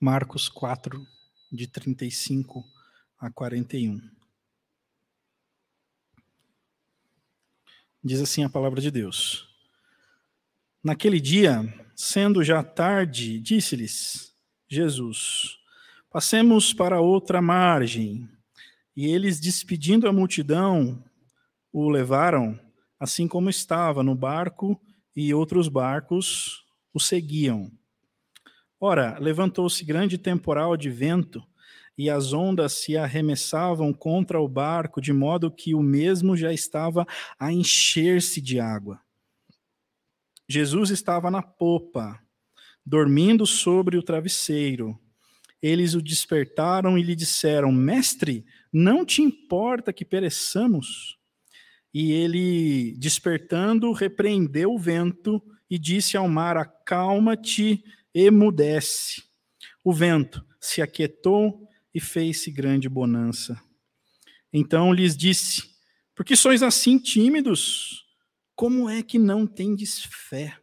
Marcos 0.00 0.48
4, 0.48 1.04
de 1.50 1.66
35 1.66 2.64
a 3.18 3.28
41. 3.32 4.00
Diz 8.04 8.20
assim 8.20 8.44
a 8.44 8.48
palavra 8.48 8.80
de 8.80 8.92
Deus. 8.92 9.48
Naquele 10.84 11.20
dia, 11.20 11.64
sendo 11.96 12.44
já 12.44 12.62
tarde, 12.62 13.40
disse-lhes 13.40 14.32
Jesus: 14.68 15.58
Passemos 16.08 16.72
para 16.72 17.00
outra 17.00 17.42
margem. 17.42 18.30
E 18.96 19.06
eles, 19.06 19.40
despedindo 19.40 20.08
a 20.08 20.12
multidão, 20.12 21.04
o 21.72 21.88
levaram, 21.88 22.56
assim 23.00 23.26
como 23.26 23.50
estava, 23.50 24.04
no 24.04 24.14
barco, 24.14 24.80
e 25.14 25.34
outros 25.34 25.66
barcos 25.66 26.64
o 26.94 27.00
seguiam. 27.00 27.76
Ora, 28.80 29.18
levantou-se 29.18 29.84
grande 29.84 30.16
temporal 30.16 30.76
de 30.76 30.88
vento, 30.88 31.42
e 31.96 32.08
as 32.08 32.32
ondas 32.32 32.74
se 32.74 32.96
arremessavam 32.96 33.92
contra 33.92 34.40
o 34.40 34.48
barco, 34.48 35.00
de 35.00 35.12
modo 35.12 35.50
que 35.50 35.74
o 35.74 35.82
mesmo 35.82 36.36
já 36.36 36.52
estava 36.52 37.04
a 37.38 37.52
encher-se 37.52 38.40
de 38.40 38.60
água. 38.60 39.00
Jesus 40.48 40.90
estava 40.90 41.28
na 41.28 41.42
popa, 41.42 42.20
dormindo 42.86 43.44
sobre 43.44 43.96
o 43.96 44.02
travesseiro. 44.02 44.96
Eles 45.60 45.94
o 45.94 46.00
despertaram 46.00 46.96
e 46.96 47.02
lhe 47.02 47.16
disseram: 47.16 47.72
Mestre, 47.72 48.46
não 48.72 49.04
te 49.04 49.20
importa 49.20 49.92
que 49.92 50.04
pereçamos? 50.04 51.18
E 51.92 52.12
ele, 52.12 52.94
despertando, 52.96 53.90
repreendeu 53.92 54.72
o 54.72 54.78
vento 54.78 55.42
e 55.68 55.78
disse 55.78 56.16
ao 56.16 56.28
mar: 56.28 56.56
Acalma-te, 56.56 57.84
emudece. 58.14 59.22
O 59.84 59.92
vento 59.92 60.44
se 60.60 60.82
aquietou 60.82 61.68
e 61.94 62.00
fez-se 62.00 62.50
grande 62.50 62.88
bonança. 62.88 63.60
Então 64.52 64.92
lhes 64.92 65.16
disse: 65.16 65.62
Por 66.14 66.24
que 66.24 66.36
sois 66.36 66.62
assim 66.62 66.98
tímidos? 66.98 68.04
Como 68.54 68.88
é 68.88 69.02
que 69.02 69.18
não 69.18 69.46
tendes 69.46 70.02
fé? 70.04 70.58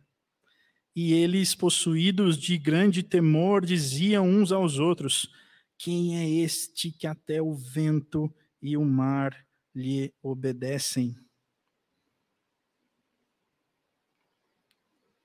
E 0.95 1.13
eles, 1.13 1.53
possuídos 1.53 2.37
de 2.37 2.57
grande 2.57 3.03
temor, 3.03 3.65
diziam 3.65 4.27
uns 4.27 4.51
aos 4.51 4.79
outros: 4.79 5.29
Quem 5.77 6.17
é 6.17 6.29
este 6.29 6.91
que 6.91 7.05
até 7.05 7.41
o 7.41 7.53
vento 7.53 8.33
e 8.61 8.77
o 8.77 8.85
mar 8.85 9.45
lhe 9.73 10.13
obedecem? 10.21 11.15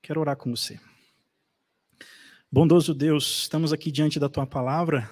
Quero 0.01 0.19
orar 0.19 0.35
com 0.35 0.49
você. 0.49 0.79
Bondoso 2.53 2.93
Deus, 2.93 3.43
estamos 3.43 3.71
aqui 3.71 3.89
diante 3.89 4.19
da 4.19 4.27
tua 4.27 4.45
palavra 4.45 5.09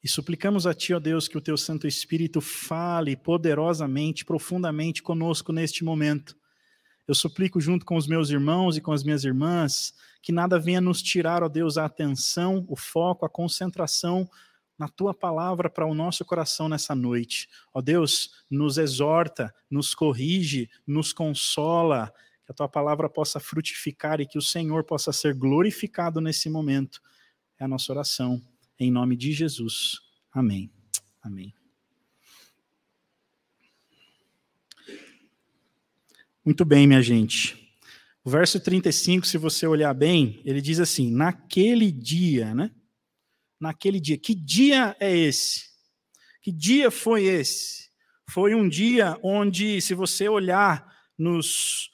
e 0.00 0.08
suplicamos 0.08 0.64
a 0.64 0.72
Ti, 0.72 0.94
ó 0.94 1.00
Deus, 1.00 1.26
que 1.26 1.36
o 1.36 1.40
Teu 1.40 1.56
Santo 1.56 1.88
Espírito 1.88 2.40
fale 2.40 3.16
poderosamente, 3.16 4.24
profundamente 4.24 5.02
conosco 5.02 5.52
neste 5.52 5.82
momento. 5.82 6.36
Eu 7.08 7.16
suplico 7.16 7.60
junto 7.60 7.84
com 7.84 7.96
os 7.96 8.06
meus 8.06 8.30
irmãos 8.30 8.76
e 8.76 8.80
com 8.80 8.92
as 8.92 9.02
minhas 9.02 9.24
irmãs 9.24 9.92
que 10.22 10.30
nada 10.30 10.56
venha 10.56 10.80
nos 10.80 11.02
tirar, 11.02 11.42
ó 11.42 11.48
Deus, 11.48 11.76
a 11.76 11.84
atenção, 11.84 12.64
o 12.68 12.76
foco, 12.76 13.26
a 13.26 13.28
concentração 13.28 14.30
na 14.78 14.86
tua 14.86 15.12
palavra 15.12 15.68
para 15.68 15.84
o 15.84 15.96
nosso 15.96 16.24
coração 16.24 16.68
nessa 16.68 16.94
noite. 16.94 17.48
Ó 17.74 17.82
Deus, 17.82 18.44
nos 18.48 18.78
exorta, 18.78 19.52
nos 19.68 19.96
corrige, 19.96 20.70
nos 20.86 21.12
consola, 21.12 22.14
que 22.48 22.52
a 22.52 22.54
tua 22.54 22.68
palavra 22.68 23.10
possa 23.10 23.38
frutificar 23.38 24.22
e 24.22 24.26
que 24.26 24.38
o 24.38 24.42
Senhor 24.42 24.82
possa 24.82 25.12
ser 25.12 25.34
glorificado 25.34 26.18
nesse 26.18 26.48
momento. 26.48 26.98
É 27.60 27.64
a 27.66 27.68
nossa 27.68 27.92
oração 27.92 28.42
em 28.80 28.90
nome 28.90 29.18
de 29.18 29.32
Jesus. 29.32 30.00
Amém. 30.32 30.72
Amém. 31.20 31.52
Muito 36.42 36.64
bem, 36.64 36.86
minha 36.86 37.02
gente. 37.02 37.70
O 38.24 38.30
verso 38.30 38.58
35, 38.58 39.26
se 39.26 39.36
você 39.36 39.66
olhar 39.66 39.92
bem, 39.92 40.40
ele 40.42 40.62
diz 40.62 40.80
assim: 40.80 41.10
naquele 41.10 41.92
dia, 41.92 42.54
né? 42.54 42.70
Naquele 43.60 44.00
dia. 44.00 44.16
Que 44.16 44.34
dia 44.34 44.96
é 44.98 45.14
esse? 45.14 45.68
Que 46.40 46.50
dia 46.50 46.90
foi 46.90 47.24
esse? 47.24 47.90
Foi 48.26 48.54
um 48.54 48.66
dia 48.66 49.18
onde, 49.22 49.82
se 49.82 49.92
você 49.92 50.30
olhar 50.30 50.96
nos, 51.18 51.90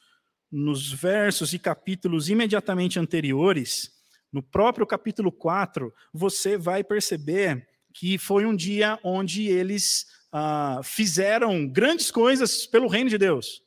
nos 0.54 0.92
versos 0.92 1.53
e 1.53 1.59
capítulos 1.59 2.28
imediatamente 2.28 2.97
anteriores, 3.00 3.91
no 4.32 4.41
próprio 4.41 4.87
capítulo 4.87 5.32
4, 5.32 5.92
você 6.12 6.56
vai 6.56 6.84
perceber 6.84 7.66
que 7.92 8.19
foi 8.19 8.47
um 8.47 8.54
dia 8.54 8.98
onde 9.03 9.48
eles 9.48 10.06
ah, 10.32 10.81
fizeram 10.84 11.66
grandes 11.66 12.09
coisas 12.09 12.66
pelo 12.66 12.87
reino 12.87 13.10
de 13.10 13.19
Deus. 13.19 13.64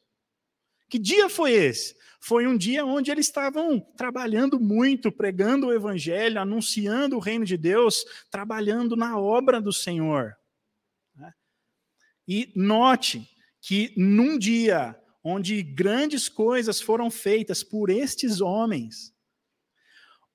Que 0.90 0.98
dia 0.98 1.28
foi 1.28 1.52
esse? 1.52 1.94
Foi 2.22 2.48
um 2.48 2.58
dia 2.58 2.86
onde 2.86 3.12
eles 3.12 3.26
estavam 3.26 3.82
trabalhando 3.98 4.58
muito, 4.58 5.12
pregando 5.12 5.68
o 5.68 5.74
evangelho, 5.74 6.40
anunciando 6.40 7.18
o 7.18 7.22
reino 7.22 7.44
de 7.44 7.58
Deus, 7.58 8.06
trabalhando 8.32 8.96
na 8.96 9.20
obra 9.20 9.60
do 9.60 9.74
Senhor. 9.74 10.38
Né? 11.14 11.34
E 12.26 12.52
note 12.56 13.30
que 13.62 13.94
num 13.98 14.38
dia 14.38 14.98
onde 15.24 15.62
grandes 15.62 16.30
coisas 16.30 16.82
foram 16.82 17.10
feitas 17.12 17.64
por 17.64 17.90
estes 17.90 18.42
homens, 18.42 19.14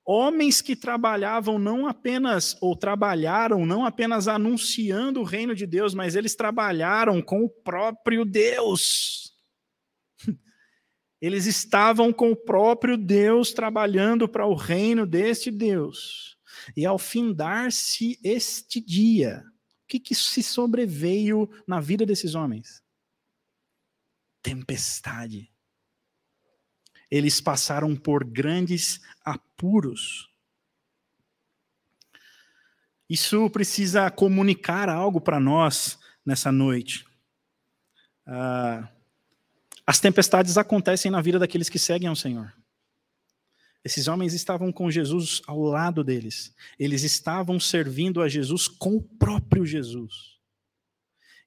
Homens 0.05 0.61
que 0.61 0.75
trabalhavam 0.75 1.57
não 1.57 1.87
apenas, 1.87 2.57
ou 2.59 2.75
trabalharam 2.75 3.65
não 3.65 3.85
apenas 3.85 4.27
anunciando 4.27 5.21
o 5.21 5.23
reino 5.23 5.55
de 5.55 5.65
Deus, 5.65 5.93
mas 5.93 6.15
eles 6.15 6.35
trabalharam 6.35 7.21
com 7.21 7.41
o 7.45 7.49
próprio 7.49 8.25
Deus. 8.25 9.31
Eles 11.21 11.45
estavam 11.45 12.11
com 12.11 12.31
o 12.31 12.35
próprio 12.35 12.97
Deus 12.97 13.53
trabalhando 13.53 14.27
para 14.27 14.45
o 14.45 14.55
reino 14.55 15.05
deste 15.05 15.49
Deus. 15.49 16.37
E 16.75 16.85
ao 16.85 16.99
findar-se 16.99 18.19
este 18.21 18.81
dia, 18.81 19.41
o 19.85 19.87
que, 19.87 20.01
que 20.01 20.13
se 20.13 20.43
sobreveio 20.43 21.49
na 21.65 21.79
vida 21.79 22.05
desses 22.05 22.35
homens? 22.35 22.82
Tempestade 24.43 25.51
eles 27.13 27.39
passaram 27.39 27.95
por 27.95 28.23
grandes 28.23 28.99
apuros. 29.23 30.31
Isso 33.07 33.47
precisa 33.51 34.09
comunicar 34.09 34.89
algo 34.89 35.21
para 35.21 35.39
nós 35.39 35.99
nessa 36.25 36.51
noite. 36.51 37.05
Ah, 38.25 38.89
as 39.85 39.99
tempestades 39.99 40.57
acontecem 40.57 41.11
na 41.11 41.21
vida 41.21 41.37
daqueles 41.37 41.69
que 41.69 41.77
seguem 41.77 42.09
ao 42.09 42.15
Senhor. 42.15 42.51
Esses 43.85 44.07
homens 44.07 44.33
estavam 44.33 44.71
com 44.71 44.89
Jesus 44.89 45.39
ao 45.45 45.61
lado 45.61 46.03
deles. 46.03 46.51
Eles 46.79 47.03
estavam 47.03 47.59
servindo 47.59 48.23
a 48.23 48.27
Jesus 48.27 48.67
com 48.67 48.95
o 48.95 49.03
próprio 49.03 49.67
Jesus. 49.67 50.32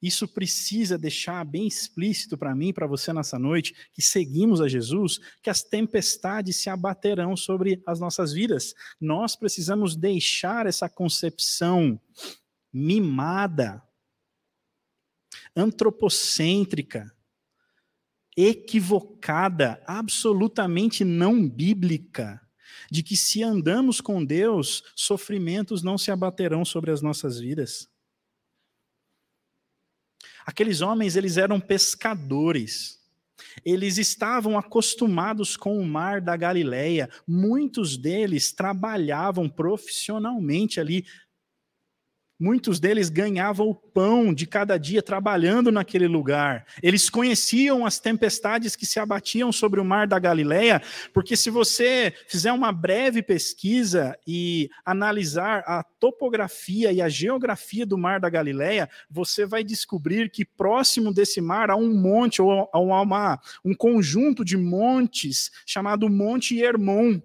Isso 0.03 0.29
precisa 0.29 0.99
deixar 0.99 1.45
bem 1.45 1.67
explícito 1.67 2.37
para 2.37 2.55
mim, 2.55 2.73
para 2.73 2.87
você 2.87 3.13
nessa 3.13 3.39
noite, 3.39 3.75
que 3.93 4.03
seguimos 4.03 4.61
a 4.61 4.69
Jesus, 4.69 5.19
que 5.43 5.51
as 5.51 5.63
tempestades 5.63 6.57
se 6.57 6.69
abaterão 6.69 7.37
sobre 7.37 7.83
as 7.87 7.99
nossas 7.99 8.33
vidas. 8.33 8.75
Nós 9.01 9.37
precisamos 9.37 9.97
deixar 9.97 10.67
essa 10.67 10.89
concepção 10.89 12.01
mimada, 12.73 13.83
antropocêntrica, 15.55 17.11
equivocada, 18.37 19.83
absolutamente 19.87 21.05
não 21.05 21.49
bíblica, 21.49 22.41
de 22.91 23.03
que 23.03 23.17
se 23.17 23.43
andamos 23.43 24.01
com 24.01 24.23
Deus, 24.23 24.85
sofrimentos 24.95 25.83
não 25.83 25.97
se 25.97 26.11
abaterão 26.11 26.65
sobre 26.65 26.91
as 26.91 27.01
nossas 27.01 27.39
vidas. 27.41 27.89
Aqueles 30.47 30.81
homens, 30.81 31.17
eles 31.17 31.37
eram 31.37 31.59
pescadores. 31.59 33.01
Eles 33.65 33.99
estavam 33.99 34.57
acostumados 34.57 35.57
com 35.57 35.77
o 35.77 35.85
mar 35.85 36.21
da 36.21 36.37
Galileia. 36.37 37.11
Muitos 37.27 37.97
deles 37.97 38.53
trabalhavam 38.53 39.49
profissionalmente 39.49 40.79
ali 40.79 41.05
Muitos 42.39 42.79
deles 42.79 43.09
ganhavam 43.09 43.67
o 43.67 43.75
pão 43.75 44.35
de 44.35 44.47
cada 44.47 44.77
dia 44.77 45.03
trabalhando 45.03 45.73
naquele 45.73 46.07
lugar. 46.07 46.67
Eles 46.83 47.09
conheciam 47.09 47.87
as 47.87 47.99
tempestades 47.99 48.77
que 48.77 48.85
se 48.85 49.01
abatiam 49.01 49.51
sobre 49.51 49.81
o 49.81 49.85
mar 49.85 50.07
da 50.07 50.19
Galileia, 50.19 50.83
porque 51.15 51.35
se 51.35 51.49
você 51.49 52.13
fizer 52.29 52.53
uma 52.53 52.73
breve 52.73 53.23
pesquisa 53.23 54.19
e 54.27 54.69
analisar 54.85 55.65
a 55.67 55.83
topografia 55.83 56.93
e 56.93 57.01
a 57.01 57.09
geografia 57.09 57.87
do 57.87 57.97
mar 57.97 58.21
da 58.21 58.29
Galileia, 58.29 58.87
você 59.11 59.47
vai 59.47 59.65
descobrir 59.65 60.31
que 60.31 60.45
próximo 60.45 61.15
desse 61.15 61.41
mar 61.41 61.71
há 61.71 61.77
um 61.77 61.95
monte 61.95 62.43
ou 62.43 62.69
há 62.71 63.01
uma, 63.01 63.41
um 63.65 63.75
conjunto 63.75 64.45
de 64.45 64.59
montes 64.59 65.51
chamado 65.65 66.11
Monte 66.11 66.61
Hermon 66.61 67.19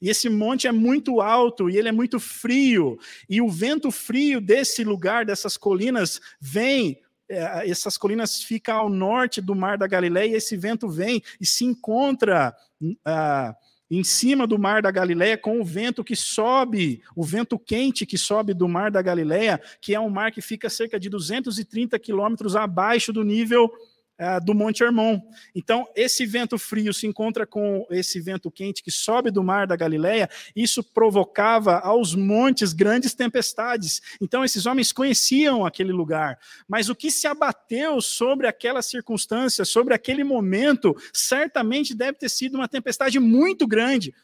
E 0.00 0.08
esse 0.08 0.28
monte 0.28 0.66
é 0.66 0.72
muito 0.72 1.20
alto 1.20 1.70
e 1.70 1.76
ele 1.76 1.88
é 1.88 1.92
muito 1.92 2.18
frio. 2.18 2.98
E 3.28 3.40
o 3.40 3.48
vento 3.48 3.90
frio 3.90 4.40
desse 4.40 4.84
lugar, 4.84 5.24
dessas 5.24 5.56
colinas, 5.56 6.20
vem. 6.40 7.00
É, 7.28 7.68
essas 7.68 7.98
colinas 7.98 8.40
ficam 8.42 8.76
ao 8.76 8.88
norte 8.88 9.40
do 9.40 9.54
Mar 9.54 9.76
da 9.76 9.88
Galileia, 9.88 10.32
e 10.32 10.34
esse 10.34 10.56
vento 10.56 10.88
vem 10.88 11.22
e 11.40 11.46
se 11.46 11.64
encontra. 11.64 12.54
Ah, 13.04 13.54
em 13.90 14.02
cima 14.02 14.46
do 14.46 14.58
mar 14.58 14.82
da 14.82 14.90
Galileia, 14.90 15.38
com 15.38 15.60
o 15.60 15.64
vento 15.64 16.02
que 16.02 16.16
sobe, 16.16 17.02
o 17.14 17.22
vento 17.22 17.58
quente 17.58 18.04
que 18.04 18.18
sobe 18.18 18.52
do 18.52 18.68
mar 18.68 18.90
da 18.90 19.00
Galileia, 19.00 19.60
que 19.80 19.94
é 19.94 20.00
um 20.00 20.10
mar 20.10 20.32
que 20.32 20.40
fica 20.40 20.68
cerca 20.68 20.98
de 20.98 21.08
230 21.08 21.98
quilômetros 21.98 22.56
abaixo 22.56 23.12
do 23.12 23.22
nível 23.22 23.70
uh, 24.18 24.44
do 24.44 24.54
Monte 24.54 24.82
Hermon. 24.82 25.20
Então, 25.54 25.86
esse 25.94 26.26
vento 26.26 26.58
frio 26.58 26.92
se 26.92 27.06
encontra 27.06 27.46
com 27.46 27.86
esse 27.90 28.20
vento 28.20 28.50
quente 28.50 28.82
que 28.82 28.90
sobe 28.90 29.30
do 29.30 29.42
mar 29.42 29.66
da 29.66 29.76
Galileia, 29.76 30.28
isso 30.54 30.82
provocava 30.82 31.78
aos 31.78 32.14
montes 32.14 32.72
grandes 32.72 33.14
tempestades. 33.14 34.02
Então, 34.20 34.44
esses 34.44 34.66
homens 34.66 34.92
conheciam 34.92 35.64
aquele 35.64 35.92
lugar. 35.92 36.38
Mas 36.68 36.88
o 36.88 36.94
que 36.94 37.10
se 37.10 37.26
abateu 37.26 38.00
sobre 38.00 38.46
aquela 38.46 38.82
circunstância, 38.82 39.64
sobre 39.64 39.94
aquele 39.94 40.24
momento, 40.24 40.96
certamente 41.12 41.94
deve 41.94 42.18
ter 42.18 42.28
sido 42.28 42.56
uma 42.56 42.68
tempestade 42.68 43.18
muito 43.18 43.66
grande, 43.66 44.14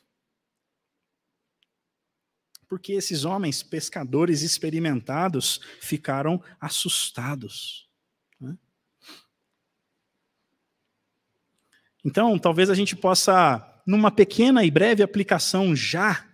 porque 2.73 2.95
esses 2.95 3.27
homens, 3.27 3.63
pescadores 3.63 4.41
experimentados, 4.41 5.61
ficaram 5.79 6.43
assustados. 6.59 7.92
Então, 12.05 12.39
talvez 12.39 12.69
a 12.69 12.75
gente 12.75 12.97
possa, 12.97 13.83
numa 13.87 14.11
pequena 14.11 14.65
e 14.65 14.71
breve 14.71 15.03
aplicação 15.03 15.75
já, 15.75 16.27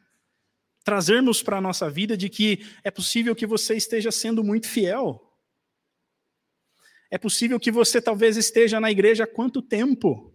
trazermos 0.83 1.43
para 1.43 1.59
a 1.59 1.61
nossa 1.61 1.91
vida 1.91 2.17
de 2.17 2.29
que 2.29 2.67
é 2.83 2.91
possível 2.91 3.37
que 3.37 3.47
você 3.47 3.77
esteja 3.77 4.11
sendo 4.11 4.43
muito 4.43 4.67
fiel. 4.67 5.23
É 7.11 7.19
possível 7.19 7.61
que 7.61 7.71
você 7.71 8.01
talvez 8.01 8.37
esteja 8.37 8.81
na 8.81 8.91
igreja 8.91 9.25
há 9.25 9.27
quanto 9.27 9.63
tempo? 9.63 10.28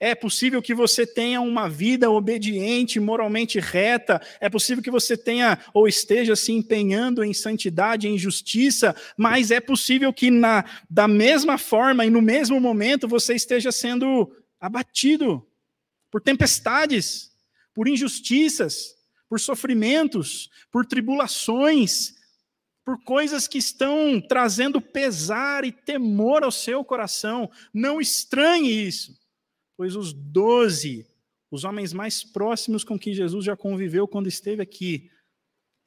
É 0.00 0.14
possível 0.14 0.62
que 0.62 0.72
você 0.72 1.04
tenha 1.04 1.40
uma 1.40 1.68
vida 1.68 2.08
obediente, 2.08 3.00
moralmente 3.00 3.58
reta. 3.58 4.22
É 4.40 4.48
possível 4.48 4.82
que 4.82 4.92
você 4.92 5.16
tenha 5.16 5.58
ou 5.74 5.88
esteja 5.88 6.36
se 6.36 6.52
empenhando 6.52 7.24
em 7.24 7.34
santidade, 7.34 8.06
em 8.06 8.16
justiça. 8.16 8.94
Mas 9.16 9.50
é 9.50 9.60
possível 9.60 10.12
que 10.12 10.30
na 10.30 10.64
da 10.88 11.08
mesma 11.08 11.58
forma 11.58 12.06
e 12.06 12.10
no 12.10 12.22
mesmo 12.22 12.60
momento 12.60 13.08
você 13.08 13.34
esteja 13.34 13.72
sendo 13.72 14.32
abatido 14.60 15.44
por 16.12 16.20
tempestades, 16.20 17.32
por 17.74 17.88
injustiças, 17.88 18.94
por 19.28 19.40
sofrimentos, 19.40 20.48
por 20.70 20.86
tribulações, 20.86 22.14
por 22.84 23.02
coisas 23.02 23.48
que 23.48 23.58
estão 23.58 24.20
trazendo 24.20 24.80
pesar 24.80 25.64
e 25.64 25.72
temor 25.72 26.44
ao 26.44 26.52
seu 26.52 26.84
coração. 26.84 27.50
Não 27.74 28.00
estranhe 28.00 28.86
isso 28.86 29.18
pois 29.78 29.94
os 29.94 30.12
doze, 30.12 31.06
os 31.52 31.62
homens 31.62 31.92
mais 31.92 32.24
próximos 32.24 32.82
com 32.82 32.98
que 32.98 33.14
Jesus 33.14 33.44
já 33.44 33.56
conviveu 33.56 34.08
quando 34.08 34.26
esteve 34.26 34.60
aqui, 34.60 35.08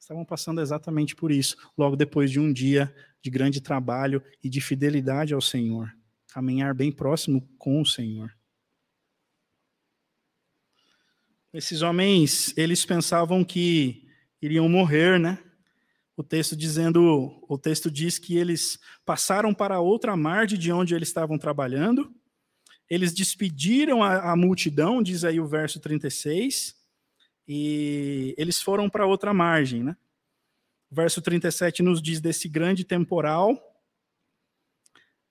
estavam 0.00 0.24
passando 0.24 0.62
exatamente 0.62 1.14
por 1.14 1.30
isso, 1.30 1.58
logo 1.76 1.94
depois 1.94 2.30
de 2.30 2.40
um 2.40 2.50
dia 2.50 2.92
de 3.20 3.28
grande 3.28 3.60
trabalho 3.60 4.22
e 4.42 4.48
de 4.48 4.62
fidelidade 4.62 5.34
ao 5.34 5.42
Senhor, 5.42 5.94
caminhar 6.26 6.74
bem 6.74 6.90
próximo 6.90 7.46
com 7.58 7.82
o 7.82 7.86
Senhor. 7.86 8.34
Esses 11.52 11.82
homens, 11.82 12.56
eles 12.56 12.86
pensavam 12.86 13.44
que 13.44 14.08
iriam 14.40 14.70
morrer, 14.70 15.20
né? 15.20 15.38
O 16.16 16.22
texto 16.22 16.56
dizendo, 16.56 17.44
o 17.46 17.58
texto 17.58 17.90
diz 17.90 18.18
que 18.18 18.38
eles 18.38 18.78
passaram 19.04 19.52
para 19.52 19.80
outra 19.80 20.16
margem 20.16 20.58
de 20.58 20.72
onde 20.72 20.94
eles 20.94 21.08
estavam 21.08 21.36
trabalhando 21.36 22.10
eles 22.92 23.14
despediram 23.14 24.04
a, 24.04 24.32
a 24.32 24.36
multidão, 24.36 25.02
diz 25.02 25.24
aí 25.24 25.40
o 25.40 25.46
verso 25.46 25.80
36, 25.80 26.76
e 27.48 28.34
eles 28.36 28.60
foram 28.60 28.90
para 28.90 29.06
outra 29.06 29.32
margem. 29.32 29.82
Né? 29.82 29.96
O 30.90 30.94
verso 30.94 31.22
37 31.22 31.82
nos 31.82 32.02
diz 32.02 32.20
desse 32.20 32.50
grande 32.50 32.84
temporal. 32.84 33.58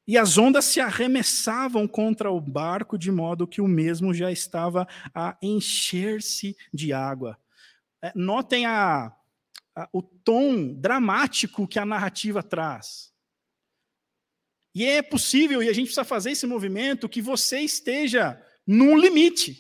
E 0.08 0.18
as 0.18 0.40
ondas 0.40 0.66
se 0.66 0.80
arremessavam 0.80 1.88
contra 1.88 2.32
o 2.32 2.42
barco, 2.42 2.98
de 2.98 3.12
modo 3.12 3.48
que 3.48 3.62
o 3.62 3.68
mesmo 3.68 4.12
já 4.12 4.32
estava 4.32 4.88
a 5.14 5.38
encher-se 5.40 6.58
de 6.74 6.92
água. 6.92 7.38
É, 8.02 8.12
notem 8.16 8.66
a, 8.66 9.16
a, 9.76 9.88
o 9.94 10.02
tom 10.02 10.74
dramático 10.74 11.68
que 11.68 11.78
a 11.78 11.86
narrativa 11.86 12.42
traz. 12.42 13.11
E 14.74 14.86
é 14.86 15.02
possível, 15.02 15.62
e 15.62 15.70
a 15.70 15.74
gente 15.74 15.88
precisa 15.88 16.04
fazer 16.04 16.32
esse 16.32 16.48
movimento, 16.48 17.10
que 17.10 17.22
você 17.22 17.60
esteja 17.60 18.42
num 18.66 18.98
limite. 18.98 19.60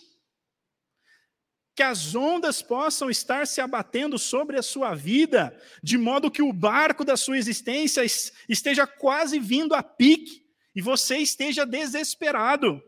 Que 1.75 1.83
as 1.83 2.15
ondas 2.15 2.61
possam 2.61 3.09
estar 3.09 3.45
se 3.45 3.59
abatendo 3.59 4.17
sobre 4.17 4.57
a 4.57 4.61
sua 4.61 4.93
vida, 4.93 5.57
de 5.83 5.97
modo 5.97 6.31
que 6.31 6.41
o 6.41 6.53
barco 6.53 7.03
da 7.03 7.17
sua 7.17 7.37
existência 7.37 8.03
esteja 8.47 8.87
quase 8.87 9.39
vindo 9.39 9.73
a 9.73 9.83
pique 9.83 10.45
e 10.75 10.81
você 10.81 11.17
esteja 11.17 11.65
desesperado. 11.65 12.81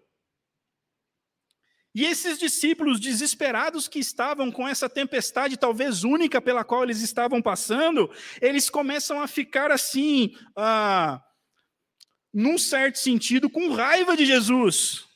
E 1.95 2.05
esses 2.05 2.39
discípulos 2.39 2.99
desesperados 2.99 3.87
que 3.87 3.99
estavam 3.99 4.51
com 4.51 4.67
essa 4.67 4.89
tempestade, 4.89 5.57
talvez 5.57 6.03
única 6.03 6.41
pela 6.41 6.63
qual 6.63 6.83
eles 6.83 7.01
estavam 7.01 7.39
passando, 7.41 8.09
eles 8.41 8.67
começam 8.69 9.21
a 9.21 9.27
ficar 9.27 9.71
assim. 9.71 10.35
Ah, 10.55 11.21
num 12.33 12.57
certo 12.57 12.97
sentido, 12.97 13.49
com 13.49 13.71
raiva 13.73 14.17
de 14.17 14.25
Jesus. 14.25 15.07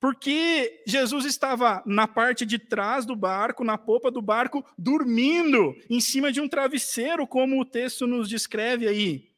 Porque 0.00 0.82
Jesus 0.86 1.24
estava 1.24 1.82
na 1.86 2.06
parte 2.06 2.46
de 2.46 2.58
trás 2.58 3.04
do 3.04 3.16
barco, 3.16 3.64
na 3.64 3.76
popa 3.76 4.10
do 4.10 4.22
barco, 4.22 4.64
dormindo 4.78 5.74
em 5.90 6.00
cima 6.00 6.30
de 6.30 6.40
um 6.40 6.48
travesseiro, 6.48 7.26
como 7.26 7.60
o 7.60 7.64
texto 7.64 8.06
nos 8.06 8.28
descreve 8.28 8.86
aí. 8.86 9.30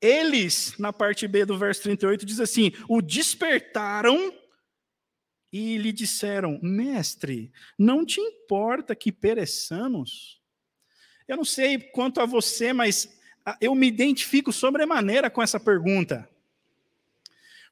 Eles, 0.00 0.76
na 0.78 0.92
parte 0.92 1.28
B 1.28 1.44
do 1.44 1.56
verso 1.56 1.82
38, 1.82 2.26
diz 2.26 2.40
assim: 2.40 2.72
o 2.88 3.00
despertaram 3.00 4.34
e 5.52 5.78
lhe 5.78 5.92
disseram: 5.92 6.58
Mestre, 6.60 7.52
não 7.78 8.04
te 8.04 8.20
importa 8.20 8.96
que 8.96 9.12
pereçamos? 9.12 10.40
Eu 11.28 11.36
não 11.36 11.44
sei 11.44 11.78
quanto 11.78 12.20
a 12.20 12.26
você, 12.26 12.72
mas 12.72 13.16
eu 13.60 13.74
me 13.74 13.86
identifico 13.86 14.52
sobremaneira 14.52 15.30
com 15.30 15.42
essa 15.42 15.58
pergunta. 15.58 16.28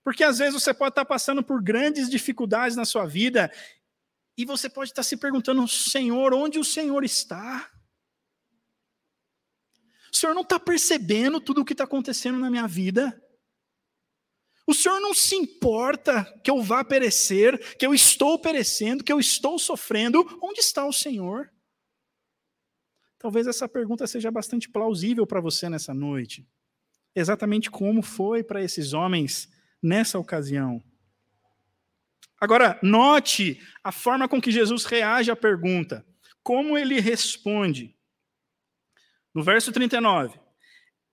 Porque 0.03 0.25
às 0.25 0.39
vezes 0.39 0.55
você 0.55 0.73
pode 0.73 0.93
estar 0.93 1.05
passando 1.05 1.43
por 1.43 1.63
grandes 1.63 2.09
dificuldades 2.09 2.77
na 2.77 2.85
sua 2.85 3.07
vida 3.07 3.53
e 4.37 4.45
você 4.45 4.69
pode 4.69 4.91
estar 4.91 5.03
se 5.03 5.17
perguntando, 5.17 5.67
Senhor, 5.69 6.33
onde 6.33 6.59
o 6.59 6.65
Senhor 6.65 7.05
está? 7.05 7.71
O 10.13 10.17
Senhor 10.17 10.35
não 10.35 10.43
está 10.43 10.59
percebendo 10.59 11.41
tudo 11.41 11.61
o 11.61 11.65
que 11.65 11.73
está 11.73 11.85
acontecendo 11.85 12.39
na 12.39 12.51
minha 12.51 12.67
vida? 12.67 13.23
O 14.67 14.75
Senhor 14.75 15.01
não 15.01 15.13
se 15.13 15.35
importa 15.35 16.25
que 16.43 16.51
eu 16.51 16.63
vá 16.63 16.83
perecer, 16.85 17.77
que 17.77 17.85
eu 17.85 17.93
estou 17.93 18.39
perecendo, 18.39 19.05
que 19.05 19.13
eu 19.13 19.21
estou 19.21 19.59
sofrendo? 19.59 20.39
Onde 20.43 20.61
está 20.61 20.87
o 20.87 20.93
Senhor? 20.93 21.51
Talvez 23.21 23.47
essa 23.47 23.69
pergunta 23.69 24.07
seja 24.07 24.31
bastante 24.31 24.67
plausível 24.67 25.27
para 25.27 25.43
você 25.43 25.69
nessa 25.69 25.93
noite. 25.93 26.49
Exatamente 27.15 27.71
como 27.71 28.01
foi 28.01 28.43
para 28.43 28.63
esses 28.65 28.95
homens 28.95 29.47
nessa 29.83 30.19
ocasião. 30.19 30.83
Agora, 32.41 32.81
note 32.83 33.61
a 33.85 33.93
forma 33.93 34.27
com 34.27 34.41
que 34.41 34.51
Jesus 34.51 34.87
reage 34.87 35.31
à 35.31 35.37
pergunta. 35.37 36.03
Como 36.43 36.79
ele 36.79 36.99
responde. 36.99 37.95
No 39.35 39.43
verso 39.43 39.71
39, 39.71 40.41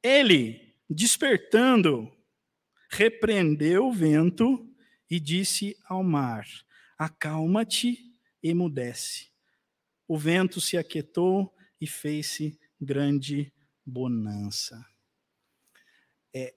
ele, 0.02 0.74
despertando, 0.90 2.10
repreendeu 2.90 3.88
o 3.88 3.92
vento 3.92 4.66
e 5.10 5.20
disse 5.20 5.76
ao 5.90 6.02
mar: 6.02 6.48
Acalma-te, 6.98 8.00
emudece. 8.42 9.28
O 10.08 10.18
vento 10.18 10.62
se 10.62 10.78
aquietou 10.78 11.54
e 11.80 11.88
fez-se 11.88 12.60
grande 12.80 13.54
bonança. 13.86 14.86
É, 16.34 16.54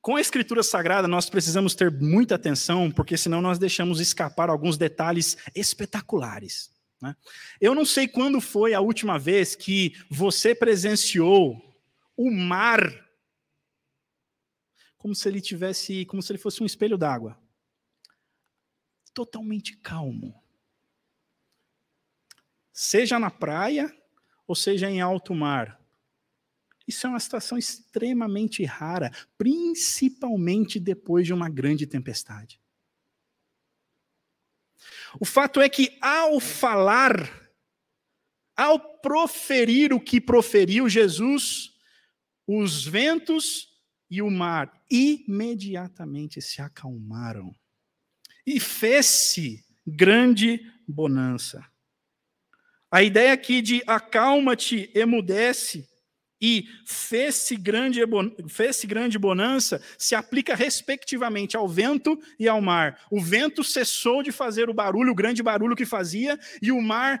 com 0.00 0.16
a 0.16 0.20
Escritura 0.20 0.62
Sagrada, 0.62 1.08
nós 1.08 1.30
precisamos 1.30 1.74
ter 1.74 1.90
muita 1.90 2.34
atenção, 2.34 2.90
porque 2.90 3.16
senão 3.16 3.40
nós 3.40 3.58
deixamos 3.58 4.00
escapar 4.00 4.50
alguns 4.50 4.76
detalhes 4.76 5.36
espetaculares. 5.54 6.70
Né? 7.00 7.16
Eu 7.60 7.74
não 7.74 7.84
sei 7.84 8.06
quando 8.06 8.40
foi 8.40 8.74
a 8.74 8.80
última 8.80 9.18
vez 9.18 9.54
que 9.54 9.94
você 10.10 10.54
presenciou 10.54 11.60
o 12.16 12.30
mar 12.30 13.04
como 15.04 15.14
se 15.14 15.28
ele 15.28 15.38
tivesse, 15.38 16.06
como 16.06 16.22
se 16.22 16.32
ele 16.32 16.38
fosse 16.38 16.62
um 16.62 16.66
espelho 16.66 16.96
d'água. 16.96 17.38
totalmente 19.12 19.76
calmo. 19.76 20.42
Seja 22.72 23.18
na 23.18 23.30
praia 23.30 23.94
ou 24.46 24.54
seja 24.54 24.90
em 24.90 25.00
alto 25.00 25.34
mar. 25.34 25.80
Isso 26.86 27.06
é 27.06 27.10
uma 27.10 27.20
situação 27.20 27.56
extremamente 27.56 28.64
rara, 28.64 29.10
principalmente 29.38 30.78
depois 30.78 31.26
de 31.26 31.32
uma 31.32 31.48
grande 31.48 31.86
tempestade. 31.86 32.60
O 35.18 35.24
fato 35.24 35.60
é 35.60 35.68
que, 35.68 35.96
ao 36.00 36.40
falar, 36.40 37.50
ao 38.56 38.78
proferir 38.78 39.92
o 39.92 40.00
que 40.00 40.20
proferiu 40.20 40.88
Jesus, 40.88 41.74
os 42.46 42.84
ventos 42.84 43.74
e 44.10 44.20
o 44.20 44.30
mar 44.30 44.84
imediatamente 44.90 46.42
se 46.42 46.60
acalmaram. 46.60 47.54
E 48.46 48.60
fez-se 48.60 49.64
grande 49.86 50.60
bonança. 50.86 51.64
A 52.94 53.02
ideia 53.02 53.32
aqui 53.32 53.60
de 53.60 53.82
acalma-te, 53.88 54.88
emudece 54.94 55.84
e 56.40 56.64
fez-se 56.86 57.56
grande, 57.56 57.98
fez 58.48 58.84
grande 58.84 59.18
bonança 59.18 59.82
se 59.98 60.14
aplica 60.14 60.54
respectivamente 60.54 61.56
ao 61.56 61.68
vento 61.68 62.16
e 62.38 62.46
ao 62.46 62.60
mar. 62.60 63.04
O 63.10 63.20
vento 63.20 63.64
cessou 63.64 64.22
de 64.22 64.30
fazer 64.30 64.70
o 64.70 64.74
barulho, 64.74 65.10
o 65.10 65.14
grande 65.14 65.42
barulho 65.42 65.74
que 65.74 65.84
fazia, 65.84 66.38
e 66.62 66.70
o 66.70 66.80
mar 66.80 67.20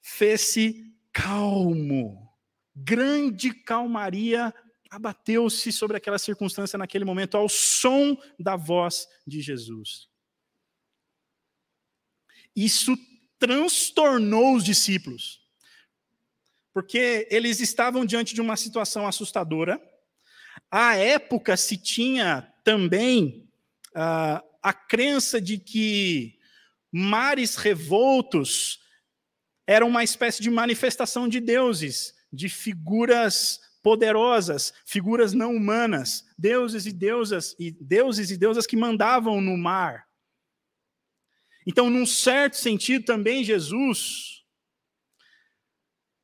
fez-se 0.00 0.90
calmo. 1.12 2.26
Grande 2.74 3.52
calmaria 3.52 4.54
abateu-se 4.90 5.70
sobre 5.70 5.98
aquela 5.98 6.18
circunstância 6.18 6.78
naquele 6.78 7.04
momento, 7.04 7.36
ao 7.36 7.46
som 7.46 8.16
da 8.38 8.56
voz 8.56 9.06
de 9.26 9.42
Jesus. 9.42 10.08
Isso 12.56 12.96
transtornou 13.38 14.56
os 14.56 14.64
discípulos 14.64 15.38
porque 16.78 17.26
eles 17.28 17.58
estavam 17.58 18.06
diante 18.06 18.36
de 18.36 18.40
uma 18.40 18.56
situação 18.56 19.04
assustadora. 19.04 19.80
À 20.70 20.94
época 20.94 21.56
se 21.56 21.76
tinha 21.76 22.52
também 22.62 23.50
uh, 23.96 24.40
a 24.62 24.72
crença 24.72 25.40
de 25.40 25.58
que 25.58 26.38
mares 26.92 27.56
revoltos 27.56 28.78
eram 29.66 29.88
uma 29.88 30.04
espécie 30.04 30.40
de 30.40 30.50
manifestação 30.50 31.28
de 31.28 31.40
deuses, 31.40 32.14
de 32.32 32.48
figuras 32.48 33.60
poderosas, 33.82 34.72
figuras 34.86 35.32
não 35.32 35.56
humanas, 35.56 36.26
deuses 36.38 36.86
e 36.86 36.92
deusas 36.92 37.56
e 37.58 37.72
deuses 37.72 38.30
e 38.30 38.36
deusas 38.36 38.68
que 38.68 38.76
mandavam 38.76 39.40
no 39.40 39.56
mar. 39.56 40.07
Então, 41.68 41.90
num 41.90 42.06
certo 42.06 42.56
sentido, 42.56 43.04
também 43.04 43.44
Jesus 43.44 44.38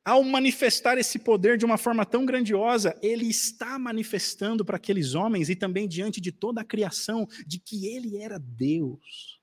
ao 0.05 0.23
manifestar 0.23 0.99
esse 0.99 1.19
poder 1.19 1.57
de 1.57 1.65
uma 1.65 1.79
forma 1.79 2.05
tão 2.05 2.27
grandiosa, 2.27 2.99
ele 3.03 3.27
está 3.27 3.79
manifestando 3.79 4.65
para 4.65 4.77
aqueles 4.77 5.15
homens 5.15 5.49
e 5.49 5.57
também 5.57 5.89
diante 5.89 6.21
de 6.21 6.31
toda 6.31 6.61
a 6.61 6.65
criação 6.65 7.27
de 7.47 7.59
que 7.59 7.87
ele 7.87 8.19
era 8.19 8.39
Deus. 8.39 9.41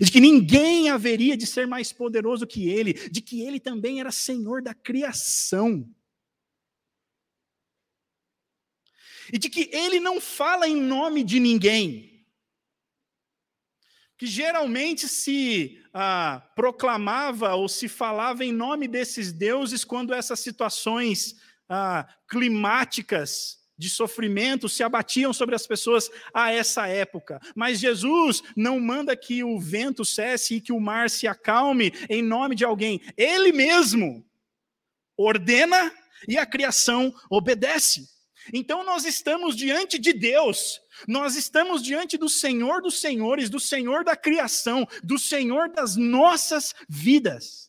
De 0.00 0.10
que 0.10 0.20
ninguém 0.20 0.88
haveria 0.88 1.36
de 1.36 1.46
ser 1.46 1.66
mais 1.66 1.92
poderoso 1.92 2.46
que 2.46 2.68
ele, 2.68 2.92
de 2.92 3.20
que 3.20 3.42
ele 3.42 3.58
também 3.58 4.00
era 4.00 4.12
Senhor 4.12 4.62
da 4.62 4.74
criação. 4.74 5.88
E 9.32 9.38
de 9.38 9.50
que 9.50 9.68
ele 9.72 9.98
não 9.98 10.20
fala 10.20 10.68
em 10.68 10.80
nome 10.80 11.24
de 11.24 11.40
ninguém, 11.40 12.17
que 14.18 14.26
geralmente 14.26 15.08
se 15.08 15.80
ah, 15.94 16.42
proclamava 16.56 17.54
ou 17.54 17.68
se 17.68 17.88
falava 17.88 18.44
em 18.44 18.52
nome 18.52 18.88
desses 18.88 19.32
deuses 19.32 19.84
quando 19.84 20.12
essas 20.12 20.40
situações 20.40 21.36
ah, 21.68 22.04
climáticas 22.28 23.58
de 23.78 23.88
sofrimento 23.88 24.68
se 24.68 24.82
abatiam 24.82 25.32
sobre 25.32 25.54
as 25.54 25.64
pessoas 25.64 26.10
a 26.34 26.52
essa 26.52 26.88
época. 26.88 27.40
Mas 27.54 27.78
Jesus 27.78 28.42
não 28.56 28.80
manda 28.80 29.16
que 29.16 29.44
o 29.44 29.60
vento 29.60 30.04
cesse 30.04 30.56
e 30.56 30.60
que 30.60 30.72
o 30.72 30.80
mar 30.80 31.08
se 31.08 31.28
acalme 31.28 31.92
em 32.10 32.20
nome 32.20 32.56
de 32.56 32.64
alguém. 32.64 33.00
Ele 33.16 33.52
mesmo 33.52 34.26
ordena 35.16 35.92
e 36.26 36.36
a 36.36 36.44
criação 36.44 37.14
obedece. 37.30 38.08
Então 38.52 38.82
nós 38.82 39.04
estamos 39.04 39.54
diante 39.54 39.96
de 39.96 40.12
Deus 40.12 40.80
nós 41.06 41.36
estamos 41.36 41.82
diante 41.82 42.16
do 42.16 42.28
Senhor 42.28 42.82
dos 42.82 43.00
Senhores, 43.00 43.48
do 43.50 43.60
Senhor 43.60 44.04
da 44.04 44.16
criação, 44.16 44.86
do 45.02 45.18
Senhor 45.18 45.68
das 45.68 45.96
nossas 45.96 46.74
vidas. 46.88 47.67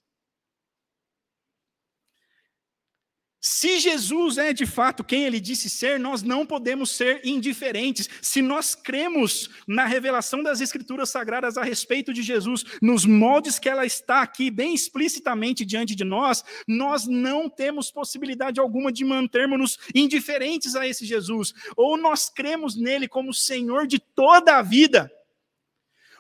Se 3.52 3.80
Jesus 3.80 4.38
é 4.38 4.54
de 4.54 4.68
fato 4.68 5.04
quem 5.04 5.24
ele 5.24 5.40
disse 5.40 5.72
ser, 5.72 6.00
nós 6.00 6.22
não 6.22 6.46
podemos 6.46 6.92
ser 6.92 7.20
indiferentes. 7.26 8.08
Se 8.22 8.44
nós 8.44 8.76
cremos 8.76 9.50
na 9.68 9.88
revelação 9.88 10.44
das 10.44 10.62
Escrituras 10.62 11.10
Sagradas 11.10 11.58
a 11.58 11.64
respeito 11.64 12.14
de 12.14 12.22
Jesus, 12.22 12.64
nos 12.80 13.06
moldes 13.06 13.58
que 13.58 13.68
ela 13.68 13.88
está 13.88 14.22
aqui 14.22 14.52
bem 14.52 14.76
explicitamente 14.76 15.66
diante 15.66 15.96
de 15.96 16.04
nós, 16.04 16.46
nós 16.68 17.08
não 17.08 17.50
temos 17.50 17.90
possibilidade 17.90 18.60
alguma 18.60 18.92
de 18.92 19.04
mantermos-nos 19.04 19.80
indiferentes 19.96 20.76
a 20.76 20.88
esse 20.88 21.04
Jesus. 21.04 21.52
Ou 21.76 21.98
nós 21.98 22.30
cremos 22.30 22.76
nele 22.76 23.08
como 23.08 23.34
Senhor 23.34 23.88
de 23.88 23.98
toda 23.98 24.58
a 24.58 24.62
vida, 24.62 25.12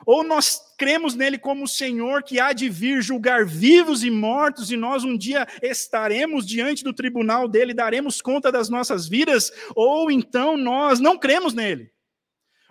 ou 0.06 0.24
nós 0.24 0.62
cremos 0.77 1.15
nele 1.15 1.38
como 1.38 1.65
o 1.65 1.68
Senhor 1.68 2.24
que 2.24 2.39
há 2.39 2.53
de 2.53 2.70
vir 2.70 3.01
julgar 3.01 3.46
vivos 3.46 4.03
e 4.03 4.10
mortos, 4.10 4.72
e 4.72 4.77
nós 4.77 5.03
um 5.03 5.18
dia 5.18 5.48
estaremos 5.62 6.48
diante 6.48 6.84
do 6.84 6.94
tribunal 6.94 7.48
dele, 7.48 7.74
daremos 7.74 8.22
conta 8.22 8.51
das 8.51 8.70
nossas 8.70 9.08
vidas, 9.08 9.51
ou 9.75 10.10
então 10.10 10.58
nós 10.58 11.00
não 11.00 11.18
cremos 11.18 11.53
nele. 11.53 11.91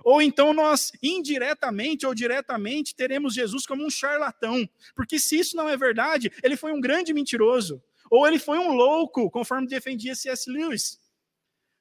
Ou 0.04 0.22
então 0.22 0.54
nós, 0.54 0.90
indiretamente 1.02 2.06
ou 2.06 2.14
diretamente, 2.14 2.94
teremos 2.94 3.34
Jesus 3.34 3.66
como 3.66 3.84
um 3.84 3.90
charlatão. 3.90 4.66
Porque 4.94 5.18
se 5.18 5.38
isso 5.38 5.56
não 5.56 5.68
é 5.68 5.76
verdade, 5.76 6.32
ele 6.42 6.56
foi 6.56 6.72
um 6.72 6.80
grande 6.80 7.12
mentiroso. 7.12 7.82
Ou 8.10 8.26
ele 8.26 8.38
foi 8.38 8.58
um 8.58 8.72
louco, 8.72 9.30
conforme 9.30 9.66
defendia 9.66 10.14
C.S. 10.14 10.50
Lewis. 10.50 10.98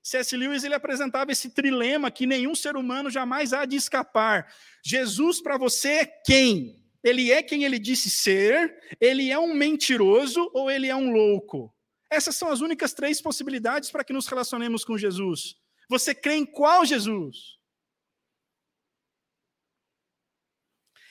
C.S. 0.08 0.38
Lewis 0.38 0.64
ele 0.64 0.74
apresentava 0.74 1.34
esse 1.34 1.50
trilema 1.50 2.10
que 2.10 2.26
nenhum 2.26 2.56
ser 2.56 2.78
humano 2.78 3.10
jamais 3.10 3.52
há 3.52 3.66
de 3.66 3.76
escapar. 3.76 4.50
Jesus 4.82 5.42
para 5.42 5.58
você 5.58 5.90
é 5.90 6.06
quem? 6.06 6.82
Ele 7.04 7.30
é 7.30 7.44
quem 7.44 7.66
ele 7.66 7.78
disse 7.78 8.10
ser, 8.10 8.74
ele 9.02 9.30
é 9.30 9.38
um 9.38 9.54
mentiroso 9.54 10.50
ou 10.54 10.72
ele 10.72 10.88
é 10.88 10.96
um 10.96 11.12
louco? 11.12 11.76
Essas 12.10 12.38
são 12.38 12.48
as 12.48 12.62
únicas 12.62 12.94
três 12.94 13.22
possibilidades 13.22 13.92
para 13.92 14.02
que 14.02 14.14
nos 14.14 14.28
relacionemos 14.28 14.86
com 14.86 14.98
Jesus. 14.98 15.58
Você 15.90 16.16
crê 16.16 16.36
em 16.36 16.46
qual 16.46 16.86
Jesus? 16.86 17.58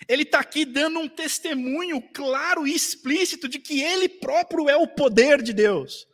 Ele 0.09 0.23
está 0.23 0.41
aqui 0.41 0.65
dando 0.65 1.00
um 1.00 1.09
testemunho 1.09 2.00
claro 2.15 2.67
e 2.67 2.75
explícito 2.75 3.47
de 3.47 3.59
que 3.59 3.83
ele 3.83 4.09
próprio 4.09 4.71
é 4.71 4.76
o 4.76 4.88
poder 4.88 5.43
de 5.43 5.53
Deus 5.53 6.07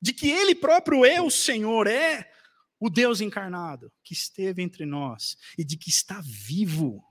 de 0.00 0.12
que 0.12 0.28
Ele 0.28 0.54
próprio 0.54 1.04
é 1.04 1.20
o 1.20 1.30
Senhor, 1.30 1.86
é 1.86 2.30
o 2.80 2.88
Deus 2.88 3.20
encarnado 3.20 3.92
que 4.04 4.12
esteve 4.12 4.62
entre 4.62 4.86
nós 4.86 5.36
e 5.56 5.64
de 5.64 5.76
que 5.76 5.90
está 5.90 6.22
vivo. 6.24 7.04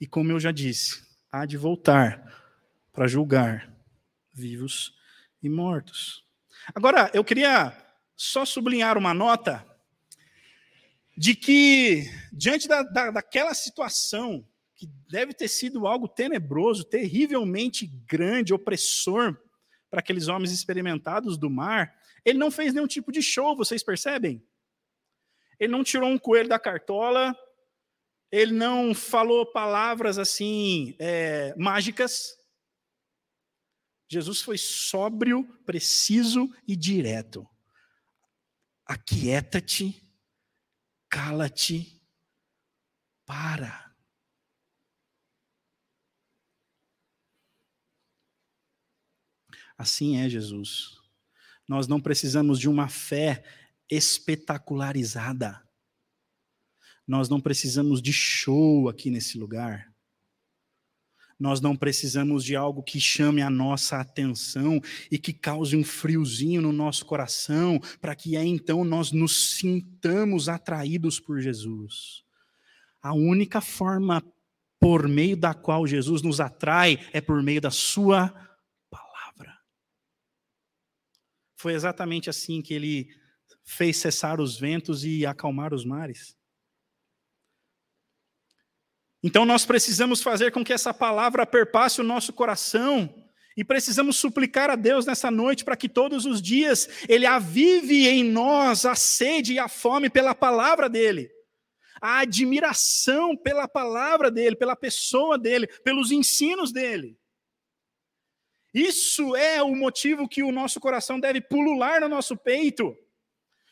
E 0.00 0.06
como 0.06 0.32
eu 0.32 0.40
já 0.40 0.50
disse, 0.50 1.02
há 1.30 1.46
de 1.46 1.56
voltar 1.56 2.20
para 2.92 3.06
julgar 3.06 3.72
vivos 4.32 4.94
e 5.42 5.48
mortos. 5.48 6.24
Agora, 6.74 7.10
eu 7.14 7.24
queria 7.24 7.72
só 8.16 8.44
sublinhar 8.44 8.98
uma 8.98 9.14
nota 9.14 9.64
de 11.16 11.34
que, 11.34 12.10
diante 12.32 12.66
da, 12.66 12.82
da, 12.82 13.10
daquela 13.12 13.54
situação, 13.54 14.46
que 14.74 14.86
deve 15.08 15.32
ter 15.32 15.48
sido 15.48 15.86
algo 15.86 16.08
tenebroso, 16.08 16.84
terrivelmente 16.84 17.86
grande, 17.86 18.52
opressor 18.52 19.40
para 19.94 20.00
aqueles 20.00 20.26
homens 20.26 20.50
experimentados 20.50 21.38
do 21.38 21.48
mar, 21.48 21.96
ele 22.24 22.36
não 22.36 22.50
fez 22.50 22.74
nenhum 22.74 22.86
tipo 22.88 23.12
de 23.12 23.22
show, 23.22 23.56
vocês 23.56 23.80
percebem? 23.80 24.44
Ele 25.56 25.70
não 25.70 25.84
tirou 25.84 26.08
um 26.08 26.18
coelho 26.18 26.48
da 26.48 26.58
cartola, 26.58 27.32
ele 28.28 28.50
não 28.50 28.92
falou 28.92 29.46
palavras 29.46 30.18
assim 30.18 30.96
é, 30.98 31.54
mágicas. 31.56 32.36
Jesus 34.10 34.40
foi 34.40 34.58
sóbrio, 34.58 35.44
preciso 35.64 36.52
e 36.66 36.74
direto. 36.74 37.48
Aquieta-te, 38.84 40.04
cala-te, 41.08 42.02
para. 43.24 43.83
Assim 49.76 50.18
é 50.18 50.28
Jesus. 50.28 50.96
Nós 51.68 51.86
não 51.86 52.00
precisamos 52.00 52.58
de 52.58 52.68
uma 52.68 52.88
fé 52.88 53.44
espetacularizada. 53.90 55.62
Nós 57.06 57.28
não 57.28 57.40
precisamos 57.40 58.00
de 58.00 58.12
show 58.12 58.88
aqui 58.88 59.10
nesse 59.10 59.38
lugar. 59.38 59.92
Nós 61.38 61.60
não 61.60 61.76
precisamos 61.76 62.44
de 62.44 62.54
algo 62.54 62.82
que 62.82 63.00
chame 63.00 63.42
a 63.42 63.50
nossa 63.50 63.98
atenção 63.98 64.80
e 65.10 65.18
que 65.18 65.32
cause 65.32 65.76
um 65.76 65.84
friozinho 65.84 66.62
no 66.62 66.72
nosso 66.72 67.04
coração, 67.04 67.80
para 68.00 68.14
que 68.14 68.36
aí 68.36 68.48
então 68.48 68.84
nós 68.84 69.10
nos 69.10 69.56
sintamos 69.56 70.48
atraídos 70.48 71.18
por 71.18 71.40
Jesus. 71.40 72.22
A 73.02 73.12
única 73.12 73.60
forma 73.60 74.22
por 74.80 75.08
meio 75.08 75.36
da 75.36 75.52
qual 75.52 75.86
Jesus 75.86 76.22
nos 76.22 76.40
atrai 76.40 76.98
é 77.12 77.20
por 77.20 77.42
meio 77.42 77.60
da 77.60 77.70
Sua 77.70 78.28
palavra. 78.88 79.58
Foi 81.64 81.72
exatamente 81.72 82.28
assim 82.28 82.60
que 82.60 82.74
ele 82.74 83.08
fez 83.64 83.96
cessar 83.96 84.38
os 84.38 84.60
ventos 84.60 85.02
e 85.02 85.24
acalmar 85.24 85.72
os 85.72 85.82
mares. 85.82 86.36
Então 89.22 89.46
nós 89.46 89.64
precisamos 89.64 90.20
fazer 90.20 90.52
com 90.52 90.62
que 90.62 90.74
essa 90.74 90.92
palavra 90.92 91.46
perpasse 91.46 92.02
o 92.02 92.04
nosso 92.04 92.34
coração 92.34 93.08
e 93.56 93.64
precisamos 93.64 94.18
suplicar 94.18 94.68
a 94.68 94.76
Deus 94.76 95.06
nessa 95.06 95.30
noite 95.30 95.64
para 95.64 95.74
que 95.74 95.88
todos 95.88 96.26
os 96.26 96.42
dias 96.42 96.86
Ele 97.08 97.24
avive 97.24 98.08
em 98.08 98.22
nós 98.22 98.84
a 98.84 98.94
sede 98.94 99.54
e 99.54 99.58
a 99.58 99.66
fome 99.66 100.10
pela 100.10 100.34
palavra 100.34 100.86
dEle, 100.86 101.30
a 101.98 102.18
admiração 102.18 103.34
pela 103.34 103.66
palavra 103.66 104.30
dEle, 104.30 104.54
pela 104.54 104.76
pessoa 104.76 105.38
dEle, 105.38 105.66
pelos 105.82 106.10
ensinos 106.10 106.70
dEle. 106.70 107.18
Isso 108.74 109.36
é 109.36 109.62
o 109.62 109.74
motivo 109.74 110.28
que 110.28 110.42
o 110.42 110.50
nosso 110.50 110.80
coração 110.80 111.20
deve 111.20 111.40
pulular 111.40 112.00
no 112.00 112.08
nosso 112.08 112.36
peito. 112.36 112.96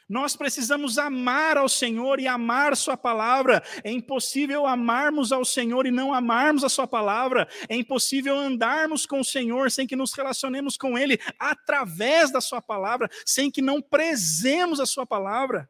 Nós 0.09 0.37
precisamos 0.37 0.99
amar 0.99 1.57
ao 1.57 1.69
Senhor 1.69 2.21
e 2.21 2.29
amar 2.29 2.77
Sua 2.77 2.97
palavra. 2.97 3.63
É 3.83 3.91
impossível 3.91 4.67
amarmos 4.67 5.33
ao 5.33 5.45
Senhor 5.45 5.87
e 5.87 5.91
não 5.91 6.13
amarmos 6.13 6.63
a 6.63 6.69
Sua 6.69 6.87
palavra. 6.87 7.49
É 7.69 7.75
impossível 7.75 8.37
andarmos 8.37 9.07
com 9.07 9.21
o 9.21 9.25
Senhor 9.25 9.71
sem 9.71 9.87
que 9.87 9.97
nos 9.97 10.13
relacionemos 10.13 10.77
com 10.77 10.99
Ele 10.99 11.19
através 11.39 12.31
da 12.31 12.41
Sua 12.41 12.61
palavra, 12.61 13.09
sem 13.25 13.51
que 13.51 13.63
não 13.63 13.81
prezemos 13.81 14.81
a 14.81 14.87
Sua 14.87 15.07
palavra. 15.07 15.69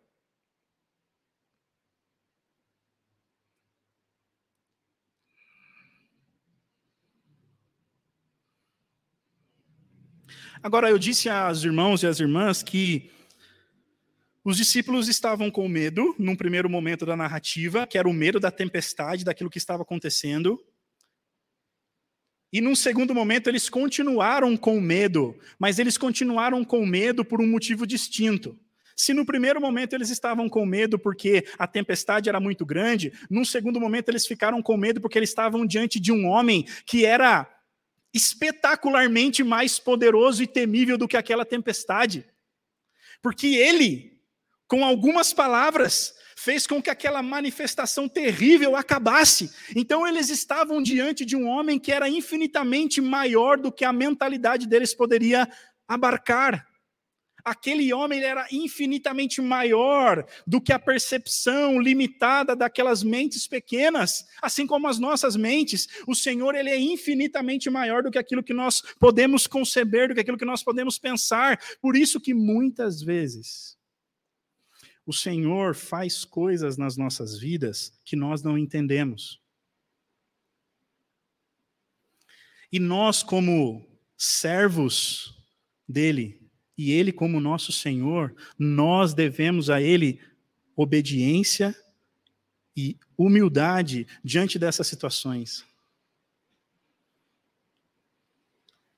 Agora, 10.62 10.88
eu 10.88 10.96
disse 10.96 11.28
aos 11.28 11.64
irmãos 11.64 12.04
e 12.04 12.06
às 12.06 12.20
irmãs 12.20 12.62
que 12.62 13.10
os 14.44 14.56
discípulos 14.56 15.08
estavam 15.08 15.50
com 15.50 15.66
medo, 15.68 16.14
num 16.16 16.36
primeiro 16.36 16.70
momento 16.70 17.04
da 17.04 17.16
narrativa, 17.16 17.84
que 17.84 17.98
era 17.98 18.08
o 18.08 18.12
medo 18.12 18.38
da 18.38 18.48
tempestade, 18.48 19.24
daquilo 19.24 19.50
que 19.50 19.58
estava 19.58 19.82
acontecendo. 19.82 20.62
E 22.52 22.60
num 22.60 22.76
segundo 22.76 23.12
momento 23.12 23.48
eles 23.48 23.68
continuaram 23.68 24.56
com 24.56 24.80
medo, 24.80 25.36
mas 25.58 25.80
eles 25.80 25.98
continuaram 25.98 26.64
com 26.64 26.86
medo 26.86 27.24
por 27.24 27.40
um 27.40 27.46
motivo 27.46 27.84
distinto. 27.84 28.56
Se 28.94 29.12
no 29.12 29.26
primeiro 29.26 29.60
momento 29.60 29.94
eles 29.94 30.10
estavam 30.10 30.48
com 30.48 30.64
medo 30.64 30.96
porque 30.96 31.44
a 31.58 31.66
tempestade 31.66 32.28
era 32.28 32.38
muito 32.38 32.64
grande, 32.64 33.12
num 33.28 33.44
segundo 33.44 33.80
momento 33.80 34.10
eles 34.10 34.26
ficaram 34.26 34.62
com 34.62 34.76
medo 34.76 35.00
porque 35.00 35.18
eles 35.18 35.30
estavam 35.30 35.66
diante 35.66 35.98
de 35.98 36.12
um 36.12 36.26
homem 36.26 36.64
que 36.86 37.04
era 37.04 37.51
espetacularmente 38.12 39.42
mais 39.42 39.78
poderoso 39.78 40.42
e 40.42 40.46
temível 40.46 40.98
do 40.98 41.08
que 41.08 41.16
aquela 41.16 41.44
tempestade. 41.44 42.24
Porque 43.22 43.46
ele 43.48 44.12
com 44.72 44.86
algumas 44.86 45.34
palavras, 45.34 46.14
fez 46.34 46.66
com 46.66 46.80
que 46.80 46.88
aquela 46.88 47.22
manifestação 47.22 48.08
terrível 48.08 48.74
acabasse. 48.74 49.52
Então 49.76 50.08
eles 50.08 50.30
estavam 50.30 50.82
diante 50.82 51.26
de 51.26 51.36
um 51.36 51.46
homem 51.46 51.78
que 51.78 51.92
era 51.92 52.08
infinitamente 52.08 52.98
maior 52.98 53.58
do 53.58 53.70
que 53.70 53.84
a 53.84 53.92
mentalidade 53.92 54.66
deles 54.66 54.94
poderia 54.94 55.46
abarcar. 55.86 56.66
Aquele 57.44 57.92
homem 57.92 58.22
era 58.22 58.46
infinitamente 58.52 59.40
maior 59.40 60.24
do 60.46 60.60
que 60.60 60.72
a 60.72 60.78
percepção 60.78 61.80
limitada 61.80 62.54
daquelas 62.54 63.02
mentes 63.02 63.48
pequenas, 63.48 64.24
assim 64.40 64.66
como 64.66 64.86
as 64.86 64.98
nossas 64.98 65.34
mentes. 65.34 65.88
O 66.06 66.14
Senhor 66.14 66.54
ele 66.54 66.70
é 66.70 66.78
infinitamente 66.78 67.68
maior 67.68 68.02
do 68.02 68.10
que 68.10 68.18
aquilo 68.18 68.42
que 68.42 68.54
nós 68.54 68.80
podemos 69.00 69.46
conceber, 69.46 70.08
do 70.08 70.14
que 70.14 70.20
aquilo 70.20 70.38
que 70.38 70.44
nós 70.44 70.62
podemos 70.62 70.98
pensar. 70.98 71.60
Por 71.80 71.96
isso 71.96 72.20
que 72.20 72.32
muitas 72.32 73.02
vezes 73.02 73.76
o 75.04 75.12
Senhor 75.12 75.74
faz 75.74 76.24
coisas 76.24 76.76
nas 76.76 76.96
nossas 76.96 77.38
vidas 77.38 77.92
que 78.04 78.14
nós 78.14 78.42
não 78.42 78.56
entendemos. 78.56 79.42
E 82.70 82.78
nós, 82.78 83.22
como 83.22 83.86
servos 84.16 85.36
dele, 85.88 86.41
e 86.76 86.90
ele, 86.90 87.12
como 87.12 87.40
nosso 87.40 87.72
Senhor, 87.72 88.34
nós 88.58 89.14
devemos 89.14 89.68
a 89.68 89.80
ele 89.80 90.20
obediência 90.74 91.76
e 92.76 92.96
humildade 93.16 94.06
diante 94.24 94.58
dessas 94.58 94.86
situações. 94.86 95.64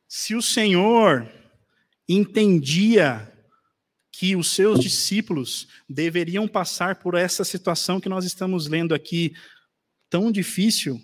Se 0.07 0.35
o 0.35 0.43
Senhor 0.43 1.29
entendia 2.09 3.31
que 4.13 4.37
os 4.37 4.53
seus 4.53 4.79
discípulos 4.79 5.67
deveriam 5.89 6.47
passar 6.47 6.97
por 6.97 7.17
essa 7.17 7.43
situação 7.43 8.01
que 8.01 8.09
nós 8.09 8.25
estamos 8.25 8.69
lendo 8.69 8.95
aqui, 8.95 9.35
tão 10.09 10.31
difícil, 10.31 11.03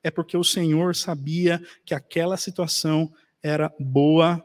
é 0.00 0.10
porque 0.12 0.36
o 0.36 0.44
Senhor 0.44 0.94
sabia 0.94 1.60
que 1.84 1.92
aquela 1.92 2.36
situação 2.36 3.12
era 3.42 3.74
boa 3.80 4.44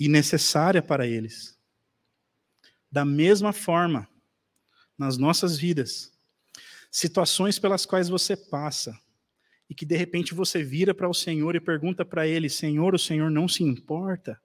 e 0.00 0.08
necessária 0.08 0.82
para 0.82 1.06
eles. 1.06 1.60
Da 2.90 3.04
mesma 3.04 3.52
forma, 3.52 4.08
nas 4.96 5.18
nossas 5.18 5.58
vidas, 5.58 6.10
situações 6.90 7.58
pelas 7.58 7.84
quais 7.84 8.08
você 8.08 8.34
passa, 8.34 8.98
e 9.68 9.74
que 9.74 9.84
de 9.84 9.96
repente 9.96 10.34
você 10.34 10.64
vira 10.64 10.94
para 10.94 11.08
o 11.08 11.14
Senhor 11.14 11.54
e 11.54 11.60
pergunta 11.60 12.04
para 12.04 12.26
ele: 12.26 12.48
Senhor, 12.48 12.94
o 12.94 12.98
Senhor 12.98 13.30
não 13.30 13.46
se 13.46 13.62
importa? 13.62 14.40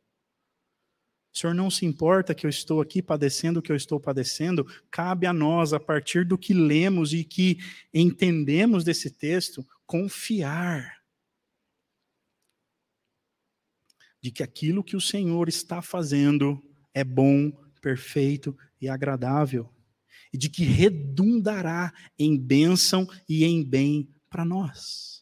O 1.34 1.38
Senhor 1.38 1.54
não 1.54 1.72
se 1.72 1.86
importa 1.86 2.36
que 2.36 2.46
eu 2.46 2.50
estou 2.50 2.80
aqui 2.82 3.02
padecendo 3.02 3.60
o 3.60 3.62
que 3.62 3.72
eu 3.72 3.76
estou 3.76 4.00
padecendo, 4.00 4.66
cabe 4.92 5.26
a 5.26 5.34
nós, 5.34 5.74
a 5.74 5.80
partir 5.80 6.26
do 6.26 6.38
que 6.38 6.54
lemos 6.54 7.12
e 7.12 7.24
que 7.24 7.58
entendemos 7.94 8.84
desse 8.84 9.10
texto, 9.10 9.66
confiar 9.86 11.05
de 14.26 14.32
que 14.32 14.42
aquilo 14.42 14.84
que 14.84 14.96
o 14.96 15.02
Senhor 15.02 15.48
está 15.48 15.84
fazendo 15.84 16.60
é 16.96 17.04
bom, 17.04 17.52
perfeito 17.80 18.58
e 18.82 18.90
agradável, 18.90 19.72
e 20.34 20.38
de 20.40 20.50
que 20.50 20.64
redundará 20.64 21.94
em 22.18 22.36
bênção 22.36 23.08
e 23.30 23.46
em 23.46 23.64
bem 23.64 24.10
para 24.28 24.44
nós. 24.44 25.16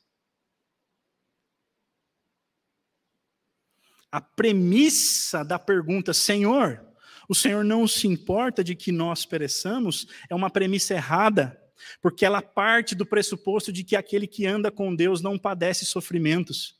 a 4.09 4.21
premissa 4.21 5.43
da 5.43 5.57
pergunta, 5.57 6.13
Senhor, 6.13 6.85
o 7.27 7.33
Senhor 7.33 7.65
não 7.65 7.87
se 7.87 8.07
importa 8.07 8.63
de 8.63 8.75
que 8.75 8.91
nós 8.91 9.25
pereçamos, 9.25 10.05
é 10.29 10.35
uma 10.35 10.51
premissa 10.51 10.93
errada, 10.93 11.59
porque 11.99 12.23
ela 12.23 12.39
parte 12.39 12.93
do 12.93 13.07
pressuposto 13.07 13.73
de 13.73 13.83
que 13.83 13.95
aquele 13.95 14.27
que 14.27 14.45
anda 14.45 14.71
com 14.71 14.95
Deus 14.95 15.19
não 15.19 15.39
padece 15.39 15.83
sofrimentos. 15.83 16.79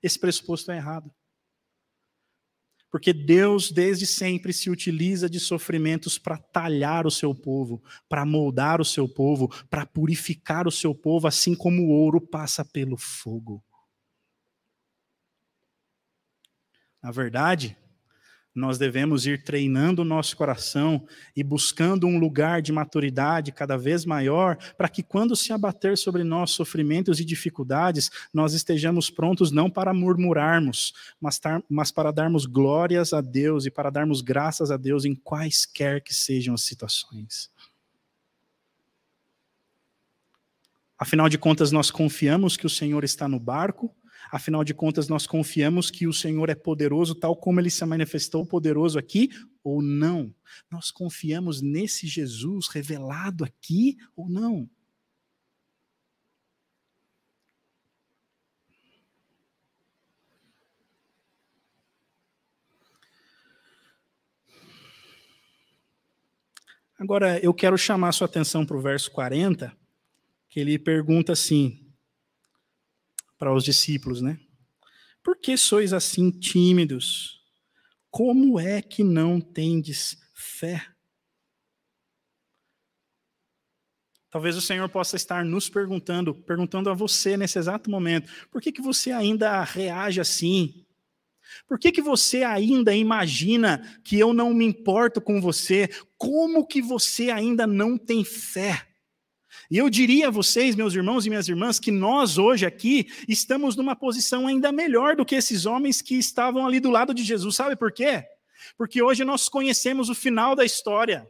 Esse 0.00 0.20
pressuposto 0.20 0.70
é 0.70 0.76
errado. 0.76 1.12
Porque 2.90 3.12
Deus, 3.12 3.70
desde 3.70 4.06
sempre, 4.06 4.52
se 4.52 4.70
utiliza 4.70 5.28
de 5.28 5.40
sofrimentos 5.40 6.18
para 6.18 6.38
talhar 6.38 7.06
o 7.06 7.10
seu 7.10 7.34
povo, 7.34 7.82
para 8.08 8.24
moldar 8.24 8.80
o 8.80 8.84
seu 8.84 9.08
povo, 9.08 9.48
para 9.68 9.84
purificar 9.84 10.66
o 10.66 10.72
seu 10.72 10.94
povo, 10.94 11.26
assim 11.26 11.54
como 11.54 11.82
o 11.82 11.90
ouro 11.90 12.20
passa 12.20 12.64
pelo 12.64 12.96
fogo. 12.96 13.62
Na 17.02 17.10
verdade, 17.10 17.76
nós 18.56 18.78
devemos 18.78 19.26
ir 19.26 19.44
treinando 19.44 20.00
o 20.00 20.04
nosso 20.04 20.34
coração 20.34 21.06
e 21.36 21.44
buscando 21.44 22.06
um 22.06 22.18
lugar 22.18 22.62
de 22.62 22.72
maturidade 22.72 23.52
cada 23.52 23.76
vez 23.76 24.06
maior, 24.06 24.56
para 24.76 24.88
que 24.88 25.02
quando 25.02 25.36
se 25.36 25.52
abater 25.52 25.98
sobre 25.98 26.24
nós 26.24 26.52
sofrimentos 26.52 27.20
e 27.20 27.24
dificuldades, 27.24 28.10
nós 28.32 28.54
estejamos 28.54 29.10
prontos 29.10 29.50
não 29.50 29.68
para 29.68 29.92
murmurarmos, 29.92 30.94
mas, 31.20 31.38
tar, 31.38 31.62
mas 31.68 31.92
para 31.92 32.10
darmos 32.10 32.46
glórias 32.46 33.12
a 33.12 33.20
Deus 33.20 33.66
e 33.66 33.70
para 33.70 33.90
darmos 33.90 34.22
graças 34.22 34.70
a 34.70 34.78
Deus 34.78 35.04
em 35.04 35.14
quaisquer 35.14 36.00
que 36.00 36.14
sejam 36.14 36.54
as 36.54 36.62
situações. 36.62 37.50
Afinal 40.98 41.28
de 41.28 41.36
contas, 41.36 41.70
nós 41.70 41.90
confiamos 41.90 42.56
que 42.56 42.64
o 42.64 42.70
Senhor 42.70 43.04
está 43.04 43.28
no 43.28 43.38
barco 43.38 43.94
Afinal 44.30 44.64
de 44.64 44.74
contas, 44.74 45.08
nós 45.08 45.26
confiamos 45.26 45.90
que 45.90 46.06
o 46.06 46.12
Senhor 46.12 46.48
é 46.48 46.54
poderoso, 46.54 47.14
tal 47.14 47.36
como 47.36 47.60
ele 47.60 47.70
se 47.70 47.84
manifestou 47.84 48.44
poderoso 48.44 48.98
aqui, 48.98 49.30
ou 49.62 49.80
não? 49.80 50.34
Nós 50.70 50.90
confiamos 50.90 51.60
nesse 51.60 52.06
Jesus 52.06 52.68
revelado 52.68 53.44
aqui 53.44 53.96
ou 54.14 54.28
não? 54.28 54.68
Agora, 66.98 67.38
eu 67.40 67.52
quero 67.52 67.76
chamar 67.76 68.12
sua 68.12 68.24
atenção 68.24 68.64
para 68.64 68.76
o 68.76 68.80
verso 68.80 69.10
40, 69.10 69.76
que 70.48 70.58
ele 70.58 70.78
pergunta 70.78 71.32
assim 71.32 71.85
para 73.38 73.54
os 73.54 73.64
discípulos, 73.64 74.20
né? 74.20 74.38
Por 75.22 75.36
que 75.36 75.56
sois 75.56 75.92
assim 75.92 76.30
tímidos? 76.30 77.40
Como 78.10 78.58
é 78.58 78.80
que 78.80 79.02
não 79.02 79.40
tendes 79.40 80.16
fé? 80.34 80.86
Talvez 84.30 84.56
o 84.56 84.60
Senhor 84.60 84.88
possa 84.88 85.16
estar 85.16 85.44
nos 85.44 85.68
perguntando, 85.68 86.34
perguntando 86.34 86.90
a 86.90 86.94
você 86.94 87.36
nesse 87.36 87.58
exato 87.58 87.90
momento, 87.90 88.30
por 88.50 88.60
que, 88.60 88.70
que 88.70 88.82
você 88.82 89.10
ainda 89.10 89.62
reage 89.64 90.20
assim? 90.20 90.86
Por 91.66 91.78
que, 91.78 91.90
que 91.90 92.02
você 92.02 92.42
ainda 92.42 92.94
imagina 92.94 94.00
que 94.04 94.18
eu 94.18 94.32
não 94.32 94.52
me 94.52 94.64
importo 94.64 95.20
com 95.20 95.40
você? 95.40 95.88
Como 96.18 96.66
que 96.66 96.82
você 96.82 97.30
ainda 97.30 97.66
não 97.66 97.96
tem 97.96 98.24
fé? 98.24 98.86
E 99.70 99.78
eu 99.78 99.90
diria 99.90 100.28
a 100.28 100.30
vocês, 100.30 100.76
meus 100.76 100.94
irmãos 100.94 101.26
e 101.26 101.28
minhas 101.28 101.48
irmãs, 101.48 101.78
que 101.78 101.90
nós 101.90 102.38
hoje 102.38 102.64
aqui 102.64 103.08
estamos 103.28 103.76
numa 103.76 103.96
posição 103.96 104.46
ainda 104.46 104.70
melhor 104.70 105.16
do 105.16 105.24
que 105.24 105.34
esses 105.34 105.66
homens 105.66 106.00
que 106.00 106.14
estavam 106.16 106.66
ali 106.66 106.78
do 106.78 106.90
lado 106.90 107.12
de 107.12 107.24
Jesus. 107.24 107.56
Sabe 107.56 107.74
por 107.74 107.90
quê? 107.92 108.24
Porque 108.76 109.02
hoje 109.02 109.24
nós 109.24 109.48
conhecemos 109.48 110.08
o 110.08 110.14
final 110.14 110.54
da 110.54 110.64
história. 110.64 111.28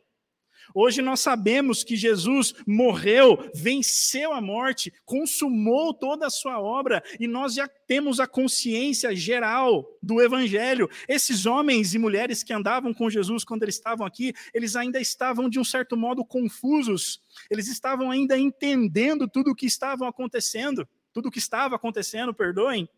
Hoje 0.75 1.03
nós 1.03 1.21
sabemos 1.21 1.85
que 1.85 1.97
Jesus 1.97 2.55
morreu, 2.67 3.51
venceu 3.55 4.33
a 4.33 4.41
morte, 4.41 4.93
consumou 5.05 5.95
toda 5.95 6.27
a 6.27 6.31
sua 6.31 6.61
obra 6.61 7.03
e 7.19 7.27
nós 7.27 7.55
já 7.55 7.69
temos 7.69 8.21
a 8.21 8.27
consciência 8.27 9.15
geral 9.15 9.87
do 10.03 10.21
evangelho. 10.21 10.89
Esses 11.09 11.47
homens 11.47 11.95
e 11.95 11.99
mulheres 11.99 12.43
que 12.43 12.53
andavam 12.53 12.93
com 12.93 13.11
Jesus 13.11 13.45
quando 13.45 13.63
eles 13.63 13.77
estavam 13.77 14.07
aqui, 14.07 14.33
eles 14.53 14.77
ainda 14.77 15.01
estavam 15.01 15.49
de 15.49 15.59
um 15.59 15.65
certo 15.65 15.97
modo 15.97 16.25
confusos. 16.25 17.21
Eles 17.51 17.69
estavam 17.69 18.11
ainda 18.11 18.39
entendendo 18.39 19.29
tudo 19.29 19.51
o 19.51 19.55
que 19.55 19.67
estava 19.67 20.09
acontecendo, 20.09 20.89
tudo 21.13 21.29
o 21.29 21.31
que 21.31 21.39
estava 21.39 21.77
acontecendo, 21.77 22.35
perdoem. 22.35 22.89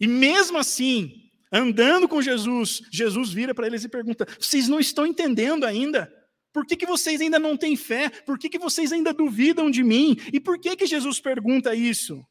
E 0.00 0.06
mesmo 0.06 0.58
assim, 0.58 1.30
andando 1.52 2.08
com 2.08 2.22
Jesus, 2.22 2.82
Jesus 2.90 3.32
vira 3.32 3.54
para 3.54 3.66
eles 3.66 3.84
e 3.84 3.88
pergunta: 3.88 4.26
Vocês 4.40 4.68
não 4.68 4.80
estão 4.80 5.06
entendendo 5.06 5.64
ainda? 5.64 6.12
Por 6.52 6.66
que, 6.66 6.76
que 6.76 6.86
vocês 6.86 7.20
ainda 7.20 7.38
não 7.38 7.56
têm 7.56 7.76
fé? 7.76 8.10
Por 8.10 8.38
que, 8.38 8.48
que 8.48 8.58
vocês 8.58 8.92
ainda 8.92 9.12
duvidam 9.12 9.70
de 9.70 9.82
mim? 9.82 10.16
E 10.32 10.38
por 10.38 10.58
que, 10.58 10.76
que 10.76 10.86
Jesus 10.86 11.18
pergunta 11.20 11.74
isso? 11.74 12.24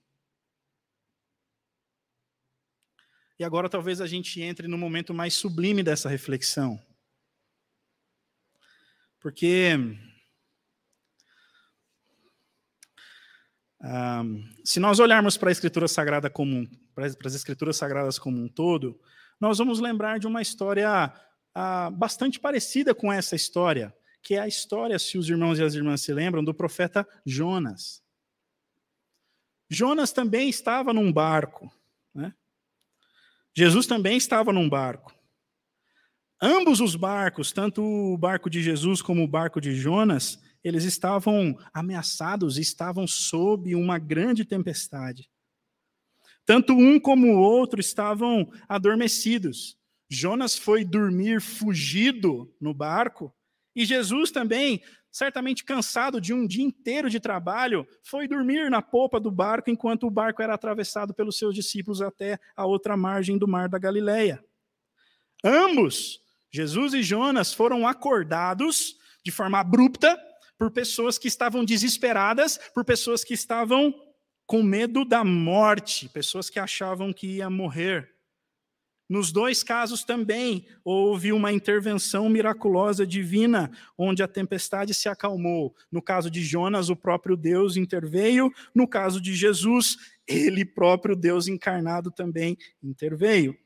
E 3.39 3.43
agora 3.43 3.67
talvez 3.67 3.99
a 3.99 4.05
gente 4.05 4.39
entre 4.39 4.67
no 4.67 4.77
momento 4.77 5.13
mais 5.13 5.33
sublime 5.33 5.81
dessa 5.81 6.07
reflexão. 6.07 6.79
Porque 9.19 9.75
ah, 13.83 14.23
se 14.63 14.79
nós 14.79 14.99
olharmos 14.99 15.37
para 15.37 15.49
a 15.49 15.51
Escritura 15.51 15.87
Sagrada 15.87 16.29
como 16.29 16.69
para 16.93 17.07
as 17.07 17.35
Escrituras 17.35 17.77
Sagradas 17.77 18.19
como 18.19 18.37
um 18.37 18.47
todo, 18.47 18.99
nós 19.39 19.57
vamos 19.57 19.79
lembrar 19.79 20.19
de 20.19 20.27
uma 20.27 20.41
história 20.41 21.11
ah, 21.55 21.89
bastante 21.89 22.39
parecida 22.39 22.93
com 22.93 23.11
essa 23.11 23.35
história, 23.35 23.95
que 24.21 24.35
é 24.35 24.39
a 24.39 24.47
história, 24.47 24.99
se 24.99 25.17
os 25.17 25.27
irmãos 25.27 25.57
e 25.57 25.63
as 25.63 25.73
irmãs 25.73 26.01
se 26.01 26.13
lembram, 26.13 26.43
do 26.43 26.53
profeta 26.53 27.07
Jonas. 27.25 28.03
Jonas 29.69 30.11
também 30.11 30.49
estava 30.49 30.93
num 30.93 31.11
barco. 31.11 31.71
Né? 32.13 32.33
Jesus 33.55 33.87
também 33.87 34.17
estava 34.17 34.53
num 34.53 34.69
barco. 34.69 35.13
Ambos 36.41 36.81
os 36.81 36.95
barcos, 36.95 37.51
tanto 37.51 37.83
o 37.83 38.17
barco 38.17 38.49
de 38.49 38.61
Jesus 38.61 39.01
como 39.01 39.23
o 39.23 39.27
barco 39.27 39.61
de 39.61 39.73
Jonas, 39.73 40.39
eles 40.63 40.83
estavam 40.83 41.57
ameaçados, 41.73 42.57
estavam 42.57 43.07
sob 43.07 43.73
uma 43.75 43.97
grande 43.97 44.45
tempestade. 44.45 45.29
Tanto 46.45 46.73
um 46.73 46.99
como 46.99 47.27
o 47.27 47.39
outro 47.39 47.79
estavam 47.79 48.51
adormecidos. 48.67 49.77
Jonas 50.09 50.57
foi 50.57 50.83
dormir 50.83 51.39
fugido 51.39 52.53
no 52.59 52.73
barco, 52.73 53.33
e 53.75 53.85
Jesus 53.85 54.31
também, 54.31 54.81
certamente 55.09 55.63
cansado 55.63 56.19
de 56.19 56.33
um 56.33 56.45
dia 56.45 56.63
inteiro 56.63 57.09
de 57.09 57.19
trabalho, 57.19 57.87
foi 58.03 58.27
dormir 58.27 58.69
na 58.69 58.81
popa 58.81 59.19
do 59.19 59.31
barco 59.31 59.69
enquanto 59.69 60.05
o 60.05 60.11
barco 60.11 60.41
era 60.41 60.53
atravessado 60.53 61.13
pelos 61.13 61.37
seus 61.37 61.55
discípulos 61.55 62.01
até 62.01 62.37
a 62.55 62.65
outra 62.65 62.97
margem 62.97 63.37
do 63.37 63.47
mar 63.47 63.69
da 63.69 63.79
Galileia. 63.79 64.43
Ambos, 65.43 66.21
Jesus 66.51 66.93
e 66.93 67.01
Jonas, 67.01 67.53
foram 67.53 67.87
acordados 67.87 68.97
de 69.23 69.31
forma 69.31 69.59
abrupta 69.59 70.19
por 70.61 70.69
pessoas 70.69 71.17
que 71.17 71.27
estavam 71.27 71.65
desesperadas, 71.65 72.59
por 72.71 72.85
pessoas 72.85 73.23
que 73.23 73.33
estavam 73.33 73.91
com 74.45 74.61
medo 74.61 75.03
da 75.03 75.23
morte, 75.23 76.07
pessoas 76.07 76.51
que 76.51 76.59
achavam 76.59 77.11
que 77.11 77.37
ia 77.37 77.49
morrer. 77.49 78.13
Nos 79.09 79.31
dois 79.31 79.63
casos 79.63 80.03
também 80.03 80.67
houve 80.85 81.33
uma 81.33 81.51
intervenção 81.51 82.29
miraculosa 82.29 83.07
divina, 83.07 83.71
onde 83.97 84.21
a 84.21 84.27
tempestade 84.27 84.93
se 84.93 85.09
acalmou. 85.09 85.75
No 85.91 85.99
caso 85.99 86.29
de 86.29 86.43
Jonas, 86.43 86.89
o 86.89 86.95
próprio 86.95 87.35
Deus 87.35 87.75
interveio. 87.75 88.53
No 88.75 88.87
caso 88.87 89.19
de 89.19 89.33
Jesus, 89.33 89.97
ele 90.27 90.63
próprio, 90.63 91.15
Deus 91.15 91.47
encarnado, 91.47 92.11
também 92.11 92.55
interveio. 92.83 93.57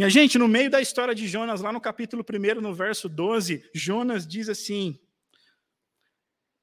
Minha 0.00 0.08
gente, 0.08 0.38
no 0.38 0.48
meio 0.48 0.70
da 0.70 0.80
história 0.80 1.14
de 1.14 1.28
Jonas, 1.28 1.60
lá 1.60 1.70
no 1.70 1.78
capítulo 1.78 2.24
1, 2.24 2.58
no 2.62 2.72
verso 2.72 3.06
12, 3.06 3.68
Jonas 3.74 4.26
diz 4.26 4.48
assim: 4.48 4.98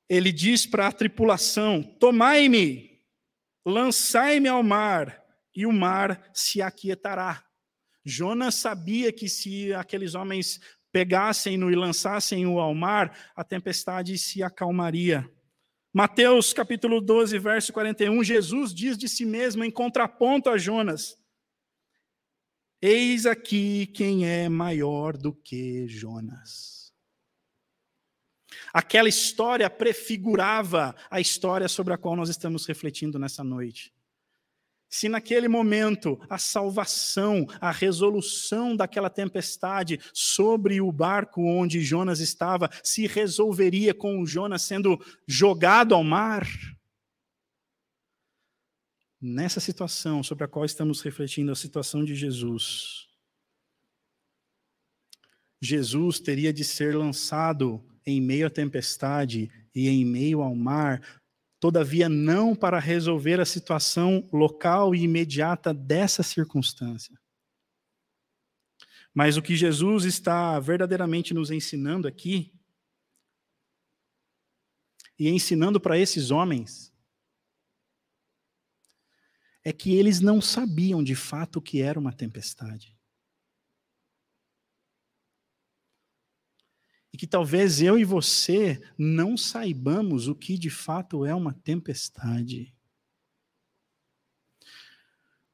ele 0.09 0.31
diz 0.31 0.65
para 0.65 0.87
a 0.87 0.91
tripulação: 0.91 1.83
Tomai-me, 1.83 2.99
lançai-me 3.63 4.47
ao 4.47 4.63
mar, 4.63 5.23
e 5.55 5.67
o 5.67 5.71
mar 5.71 6.31
se 6.33 6.63
aquietará. 6.63 7.43
Jonas 8.03 8.55
sabia 8.55 9.13
que 9.13 9.29
se 9.29 9.71
aqueles 9.71 10.15
homens 10.15 10.59
pegassem-no 10.91 11.69
e 11.69 11.75
lançassem-o 11.75 12.59
ao 12.59 12.73
mar, 12.73 13.15
a 13.35 13.43
tempestade 13.43 14.17
se 14.17 14.41
acalmaria. 14.41 15.31
Mateus 15.93 16.53
capítulo 16.53 16.99
12, 16.99 17.37
verso 17.37 17.71
41, 17.71 18.23
Jesus 18.23 18.73
diz 18.73 18.97
de 18.97 19.07
si 19.07 19.27
mesmo 19.27 19.63
em 19.63 19.69
contraponto 19.69 20.49
a 20.49 20.57
Jonas: 20.57 21.15
Eis 22.81 23.25
aqui 23.25 23.87
quem 23.87 24.27
é 24.27 24.47
maior 24.47 25.17
do 25.17 25.33
que 25.33 25.87
Jonas. 25.87 26.93
Aquela 28.71 29.09
história 29.09 29.67
prefigurava 29.67 30.95
a 31.09 31.19
história 31.19 31.67
sobre 31.67 31.93
a 31.93 31.97
qual 31.97 32.15
nós 32.15 32.29
estamos 32.29 32.67
refletindo 32.67 33.17
nessa 33.17 33.43
noite. 33.43 33.91
Se 34.87 35.09
naquele 35.09 35.47
momento 35.47 36.19
a 36.29 36.37
salvação, 36.37 37.47
a 37.59 37.71
resolução 37.71 38.75
daquela 38.75 39.09
tempestade 39.09 39.99
sobre 40.13 40.79
o 40.79 40.91
barco 40.91 41.41
onde 41.41 41.81
Jonas 41.81 42.19
estava 42.19 42.69
se 42.83 43.07
resolveria 43.07 43.93
com 43.93 44.23
Jonas 44.23 44.61
sendo 44.61 45.03
jogado 45.27 45.95
ao 45.95 46.03
mar, 46.03 46.47
nessa 49.21 49.59
situação 49.59 50.21
sobre 50.21 50.43
a 50.43 50.47
qual 50.47 50.65
estamos 50.65 51.01
refletindo, 51.01 51.51
a 51.51 51.55
situação 51.55 52.03
de 52.03 52.15
Jesus, 52.15 53.07
Jesus 55.61 56.19
teria 56.19 56.53
de 56.53 56.63
ser 56.63 56.95
lançado 56.95 57.83
em 58.05 58.21
meio 58.21 58.47
à 58.47 58.49
tempestade 58.49 59.51
e 59.73 59.89
em 59.89 60.05
meio 60.05 60.41
ao 60.41 60.55
mar, 60.55 61.01
todavia 61.59 62.07
não 62.07 62.55
para 62.55 62.79
resolver 62.79 63.39
a 63.39 63.45
situação 63.45 64.27
local 64.31 64.93
e 64.93 65.03
imediata 65.03 65.73
dessa 65.73 66.21
circunstância. 66.21 67.19
Mas 69.13 69.35
o 69.35 69.41
que 69.41 69.55
Jesus 69.55 70.05
está 70.05 70.59
verdadeiramente 70.59 71.33
nos 71.33 71.49
ensinando 71.49 72.07
aqui, 72.07 72.53
e 75.19 75.27
ensinando 75.29 75.79
para 75.79 75.97
esses 75.97 76.29
homens, 76.29 76.93
é 79.67 79.73
que 79.73 79.93
eles 79.93 80.21
não 80.21 80.39
sabiam 80.39 81.03
de 81.03 81.13
fato 81.13 81.57
o 81.57 81.61
que 81.61 81.81
era 81.81 81.99
uma 81.99 82.13
tempestade. 82.13 82.97
e 87.11 87.17
que 87.17 87.25
talvez 87.25 87.81
eu 87.81 87.97
e 87.97 88.03
você 88.03 88.79
não 88.95 89.35
saibamos 89.35 90.27
o 90.27 90.35
que 90.35 90.55
de 90.55 90.69
fato 90.69 91.25
é 91.25 91.33
uma 91.33 91.51
tempestade. 91.51 92.75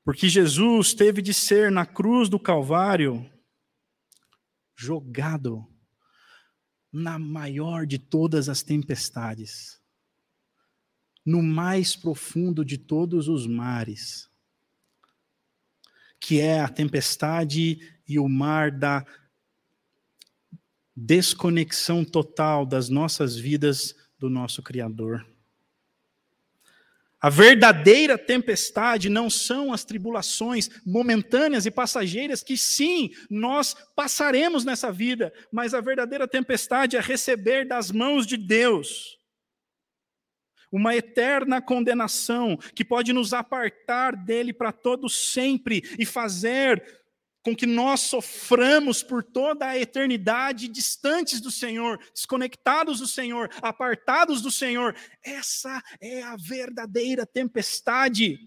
Porque 0.04 0.28
Jesus 0.28 0.94
teve 0.94 1.22
de 1.22 1.34
ser 1.34 1.72
na 1.72 1.86
cruz 1.86 2.28
do 2.28 2.38
Calvário 2.38 3.32
jogado 4.76 5.66
na 6.92 7.18
maior 7.18 7.88
de 7.88 7.98
todas 7.98 8.50
as 8.50 8.62
tempestades, 8.62 9.82
no 11.26 11.42
mais 11.42 11.96
profundo 11.96 12.66
de 12.66 12.78
todos 12.78 13.28
os 13.28 13.48
mares, 13.48 14.30
que 16.20 16.40
é 16.40 16.60
a 16.60 16.70
tempestade 16.70 17.80
e 18.08 18.20
o 18.20 18.28
mar 18.28 18.72
da 18.72 19.06
desconexão 20.96 22.04
total 22.04 22.66
das 22.66 22.90
nossas 22.90 23.36
vidas 23.36 23.96
do 24.20 24.30
nosso 24.30 24.62
Criador. 24.62 25.26
A 27.20 27.30
verdadeira 27.30 28.18
tempestade 28.18 29.08
não 29.08 29.30
são 29.30 29.72
as 29.72 29.86
tribulações 29.86 30.70
momentâneas 30.86 31.66
e 31.66 31.72
passageiras 31.72 32.44
que 32.44 32.58
sim, 32.58 33.12
nós 33.30 33.74
passaremos 33.96 34.66
nessa 34.66 34.92
vida, 34.92 35.34
mas 35.50 35.74
a 35.74 35.80
verdadeira 35.80 36.28
tempestade 36.28 36.98
é 36.98 37.00
receber 37.00 37.66
das 37.66 37.92
mãos 37.92 38.28
de 38.28 38.36
Deus 38.36 39.23
uma 40.74 40.96
eterna 40.96 41.62
condenação 41.62 42.58
que 42.74 42.84
pode 42.84 43.14
nos 43.14 43.32
apartar 43.32 44.16
dele 44.16 44.52
para 44.52 44.72
todo 44.72 45.08
sempre 45.08 45.84
e 46.00 46.04
fazer 46.04 46.84
com 47.44 47.56
que 47.56 47.68
nós 47.68 48.00
soframos 48.02 49.04
por 49.04 49.24
toda 49.24 49.68
a 49.68 49.78
eternidade 49.78 50.68
distantes 50.68 51.40
do 51.40 51.52
Senhor, 51.52 52.00
desconectados 52.12 53.00
do 53.00 53.08
Senhor, 53.08 53.52
apartados 53.62 54.42
do 54.42 54.50
Senhor. 54.50 54.96
Essa 55.24 55.84
é 56.02 56.24
a 56.24 56.36
verdadeira 56.38 57.24
tempestade 57.24 58.40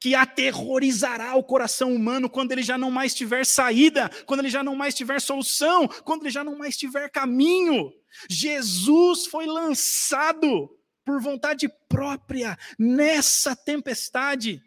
que 0.00 0.14
aterrorizará 0.16 1.36
o 1.36 1.44
coração 1.44 1.94
humano 1.94 2.28
quando 2.28 2.50
ele 2.52 2.62
já 2.62 2.76
não 2.76 2.90
mais 2.90 3.14
tiver 3.14 3.46
saída, 3.46 4.08
quando 4.26 4.40
ele 4.40 4.50
já 4.50 4.64
não 4.64 4.74
mais 4.74 4.94
tiver 4.94 5.20
solução, 5.20 5.86
quando 5.86 6.22
ele 6.22 6.30
já 6.30 6.42
não 6.42 6.58
mais 6.58 6.76
tiver 6.76 7.08
caminho. 7.10 7.92
Jesus 8.28 9.26
foi 9.26 9.46
lançado 9.46 10.79
por 11.04 11.20
vontade 11.20 11.68
própria 11.88 12.58
nessa 12.78 13.56
tempestade 13.56 14.62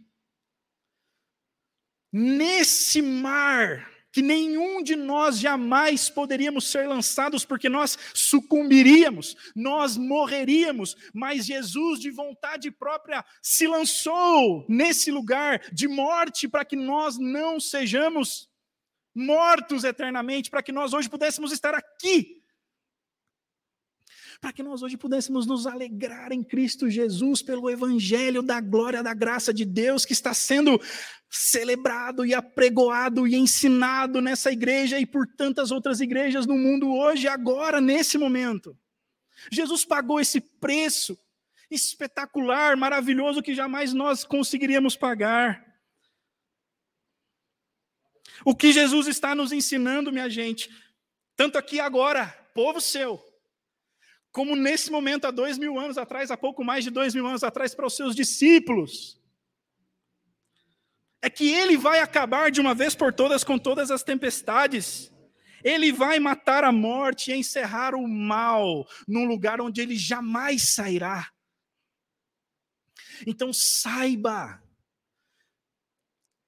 nesse 2.13 3.01
mar 3.01 3.91
que 4.11 4.21
nenhum 4.21 4.83
de 4.83 4.95
nós 4.95 5.39
jamais 5.39 6.07
poderíamos 6.07 6.69
ser 6.69 6.87
lançados, 6.87 7.43
porque 7.43 7.67
nós 7.67 7.97
sucumbiríamos, 8.13 9.35
nós 9.55 9.97
morreríamos, 9.97 10.95
mas 11.11 11.47
Jesus, 11.47 11.99
de 11.99 12.11
vontade 12.11 12.69
própria, 12.69 13.25
se 13.41 13.65
lançou 13.65 14.63
nesse 14.69 15.09
lugar 15.09 15.63
de 15.73 15.87
morte 15.87 16.47
para 16.47 16.63
que 16.63 16.75
nós 16.75 17.17
não 17.17 17.59
sejamos 17.59 18.47
mortos 19.15 19.83
eternamente, 19.83 20.51
para 20.51 20.61
que 20.61 20.71
nós 20.71 20.93
hoje 20.93 21.09
pudéssemos 21.09 21.51
estar 21.51 21.73
aqui 21.73 22.42
para 24.43 24.51
que 24.51 24.61
nós 24.61 24.83
hoje 24.83 24.97
pudéssemos 24.97 25.45
nos 25.45 25.65
alegrar 25.65 26.33
em 26.33 26.43
Cristo 26.43 26.89
Jesus 26.89 27.41
pelo 27.41 27.69
evangelho 27.69 28.41
da 28.41 28.59
glória 28.59 29.01
da 29.01 29.13
graça 29.13 29.53
de 29.53 29.63
Deus 29.63 30.03
que 30.03 30.11
está 30.11 30.33
sendo 30.33 30.81
celebrado 31.29 32.25
e 32.25 32.33
apregoado 32.33 33.25
e 33.25 33.35
ensinado 33.35 34.19
nessa 34.21 34.51
igreja 34.51 34.99
e 34.99 35.05
por 35.05 35.25
tantas 35.25 35.71
outras 35.71 36.01
igrejas 36.01 36.45
no 36.45 36.57
mundo 36.57 36.93
hoje, 36.93 37.25
agora, 37.25 37.79
nesse 37.79 38.17
momento. 38.17 38.77
Jesus 39.49 39.85
pagou 39.85 40.19
esse 40.19 40.41
preço 40.41 41.17
espetacular, 41.71 42.75
maravilhoso 42.75 43.41
que 43.41 43.55
jamais 43.55 43.93
nós 43.93 44.25
conseguiríamos 44.25 44.97
pagar. 44.97 45.65
O 48.43 48.53
que 48.53 48.73
Jesus 48.73 49.07
está 49.07 49.33
nos 49.33 49.53
ensinando, 49.53 50.11
minha 50.11 50.29
gente, 50.29 50.69
tanto 51.33 51.57
aqui 51.57 51.79
agora, 51.79 52.27
povo 52.53 52.81
seu, 52.81 53.23
como 54.33 54.55
nesse 54.55 54.89
momento, 54.89 55.25
há 55.25 55.31
dois 55.31 55.59
mil 55.59 55.77
anos 55.77 55.95
atrás, 55.95 56.31
há 56.31 56.35
pouco 56.35 56.63
mais 56.63 56.83
de 56.83 56.89
dois 56.89 57.13
mil 57.13 57.27
anos 57.27 57.43
atrás, 57.43 57.75
para 57.75 57.85
os 57.85 57.95
seus 57.95 58.15
discípulos. 58.15 59.21
É 61.21 61.29
que 61.29 61.47
ele 61.51 61.77
vai 61.77 61.99
acabar 61.99 62.49
de 62.49 62.59
uma 62.59 62.73
vez 62.73 62.95
por 62.95 63.13
todas 63.13 63.43
com 63.43 63.59
todas 63.59 63.91
as 63.91 64.01
tempestades. 64.01 65.13
Ele 65.63 65.91
vai 65.93 66.19
matar 66.19 66.63
a 66.63 66.71
morte 66.71 67.31
e 67.31 67.35
encerrar 67.35 67.93
o 67.93 68.07
mal 68.07 68.87
num 69.07 69.25
lugar 69.25 69.61
onde 69.61 69.79
ele 69.79 69.95
jamais 69.95 70.73
sairá. 70.73 71.31
Então 73.27 73.53
saiba 73.53 74.61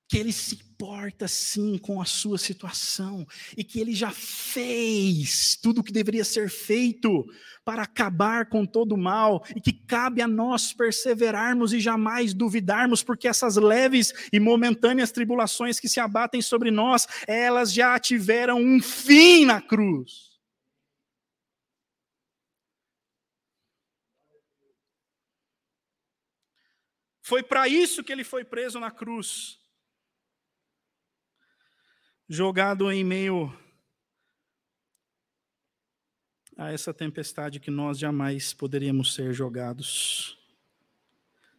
que 0.09 0.17
ele 0.17 0.33
se 0.33 0.64
importa 0.75 1.25
sim 1.25 1.77
com 1.77 2.01
a 2.01 2.05
sua 2.05 2.37
situação 2.37 3.25
e 3.55 3.63
que 3.63 3.79
ele 3.79 3.95
já 3.95 4.11
fez 4.11 5.57
tudo 5.61 5.79
o 5.79 5.83
que 5.83 5.91
deveria 5.91 6.25
ser 6.25 6.49
feito 6.49 7.25
para 7.63 7.83
acabar 7.83 8.47
com 8.47 8.65
todo 8.65 8.91
o 8.91 8.97
mal 8.97 9.41
e 9.55 9.61
que 9.61 9.71
cabe 9.71 10.21
a 10.21 10.27
nós 10.27 10.73
perseverarmos 10.73 11.71
e 11.71 11.79
jamais 11.79 12.33
duvidarmos, 12.33 13.01
porque 13.01 13.25
essas 13.25 13.55
leves 13.55 14.13
e 14.33 14.39
momentâneas 14.39 15.13
tribulações 15.13 15.79
que 15.79 15.87
se 15.87 16.01
abatem 16.01 16.41
sobre 16.41 16.69
nós, 16.71 17.07
elas 17.25 17.71
já 17.73 17.97
tiveram 17.97 18.59
um 18.59 18.81
fim 18.81 19.45
na 19.45 19.61
cruz. 19.61 20.35
Foi 27.21 27.41
para 27.41 27.67
isso 27.67 28.03
que 28.03 28.11
ele 28.11 28.25
foi 28.25 28.43
preso 28.43 28.77
na 28.77 28.91
cruz 28.91 29.64
jogado 32.27 32.91
em 32.91 33.03
meio 33.03 33.55
a 36.57 36.71
essa 36.71 36.93
tempestade 36.93 37.59
que 37.59 37.69
nós 37.69 37.99
jamais 37.99 38.53
poderíamos 38.53 39.13
ser 39.13 39.33
jogados. 39.33 40.37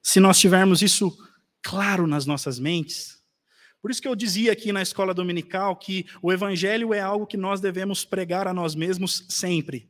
Se 0.02 0.18
nós 0.18 0.38
tivermos 0.38 0.82
isso 0.82 1.16
claro 1.62 2.06
nas 2.06 2.26
nossas 2.26 2.58
mentes, 2.58 3.22
por 3.80 3.90
isso 3.90 4.00
que 4.00 4.08
eu 4.08 4.16
dizia 4.16 4.52
aqui 4.52 4.72
na 4.72 4.82
escola 4.82 5.14
dominical 5.14 5.76
que 5.76 6.06
o 6.22 6.32
evangelho 6.32 6.92
é 6.92 7.00
algo 7.00 7.26
que 7.26 7.36
nós 7.36 7.60
devemos 7.60 8.04
pregar 8.04 8.48
a 8.48 8.54
nós 8.54 8.74
mesmos 8.74 9.24
sempre. 9.28 9.88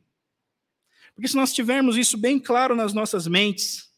Porque 1.15 1.29
se 1.29 1.37
nós 1.37 1.53
tivermos 1.55 1.97
isso 1.97 2.19
bem 2.19 2.39
claro 2.39 2.77
nas 2.77 2.93
nossas 2.93 3.27
mentes, 3.27 3.91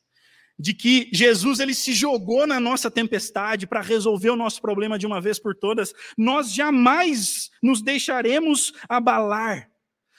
de 0.58 0.74
que 0.74 1.08
Jesus 1.12 1.60
ele 1.60 1.74
se 1.74 1.92
jogou 1.92 2.46
na 2.46 2.58
nossa 2.58 2.90
tempestade 2.90 3.66
para 3.66 3.80
resolver 3.80 4.30
o 4.30 4.36
nosso 4.36 4.60
problema 4.60 4.98
de 4.98 5.06
uma 5.06 5.20
vez 5.20 5.38
por 5.38 5.54
todas, 5.54 5.92
nós 6.16 6.52
jamais 6.52 7.50
nos 7.62 7.80
deixaremos 7.80 8.72
abalar. 8.88 9.70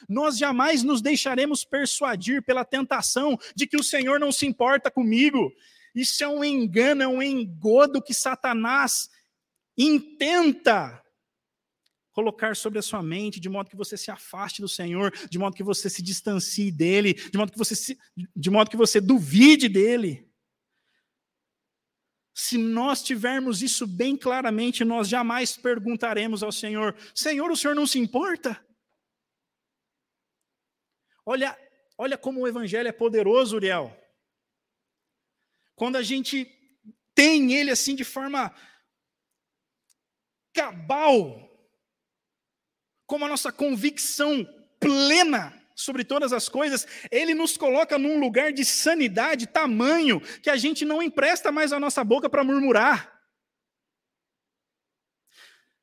Nós 0.08 0.38
jamais 0.38 0.82
nos 0.82 1.02
deixaremos 1.02 1.65
persuadir 1.65 2.41
pela 2.41 2.63
tentação 2.63 3.38
de 3.54 3.67
que 3.67 3.75
o 3.75 3.84
Senhor 3.84 4.19
não 4.19 4.32
se 4.32 4.45
importa 4.45 4.89
comigo. 4.89 5.52
Isso 5.93 6.23
é 6.23 6.28
um 6.28 6.43
engano, 6.43 7.04
é 7.04 7.08
um 7.08 7.21
engodo 7.21 8.02
que 8.02 8.13
Satanás 8.13 9.10
intenta 9.78 11.02
colocar 12.12 12.56
sobre 12.56 12.80
a 12.80 12.82
sua 12.82 13.02
mente, 13.02 13.39
de 13.39 13.49
modo 13.49 13.69
que 13.69 13.75
você 13.75 13.95
se 13.95 14.12
afaste 14.12 14.62
do 14.62 14.67
Senhor, 14.67 15.13
de 15.30 15.39
modo 15.39 15.56
que 15.56 15.63
você 15.63 15.89
se 15.89 16.02
distancie 16.02 16.71
dele, 16.71 17.13
de 17.13 17.38
modo 17.38 17.52
que 17.52 17.58
você, 17.58 17.75
se, 17.75 17.97
de 18.36 18.49
modo 18.49 18.69
que 18.69 18.78
você 18.78 18.99
duvide 18.99 19.69
dele. 19.69 20.29
Se 22.41 22.58
nós 22.58 23.04
tivermos 23.04 23.62
isso 23.62 23.86
bem 23.86 24.15
claramente, 24.15 24.86
nós 24.86 25.10
jamais 25.10 25.58
perguntaremos 25.58 26.41
ao 26.41 26.54
Senhor: 26.54 26.95
Senhor, 27.13 27.52
o 27.52 27.58
Senhor 27.58 27.75
não 27.75 27.86
se 27.86 27.99
importa? 27.99 28.65
Olha, 31.25 31.60
olha 31.97 32.17
como 32.17 32.39
o 32.39 32.47
Evangelho 32.47 32.88
é 32.88 32.93
poderoso, 32.93 33.58
Uriel. 33.58 33.93
Quando 35.75 35.97
a 35.97 36.02
gente 36.02 36.45
tem 37.13 37.52
ele 37.52 37.71
assim 37.71 37.93
de 37.93 38.06
forma 38.06 38.56
cabal, 40.54 41.45
como 43.06 43.25
a 43.25 43.28
nossa 43.28 43.52
convicção 43.52 44.45
plena 44.80 45.59
sobre 45.80 46.04
todas 46.04 46.34
as 46.34 46.50
coisas, 46.50 46.86
ele 47.10 47.34
nos 47.34 47.56
coloca 47.56 47.98
num 47.98 48.20
lugar 48.20 48.52
de 48.52 48.65
sanidade 48.65 49.48
tamanho 49.48 50.20
que 50.42 50.50
a 50.50 50.58
gente 50.58 50.84
não 50.84 51.02
empresta 51.02 51.52
mais 51.54 51.72
a 51.72 51.80
nossa 51.80 52.04
boca 52.04 52.30
para 52.30 52.44
murmurar. 52.44 53.18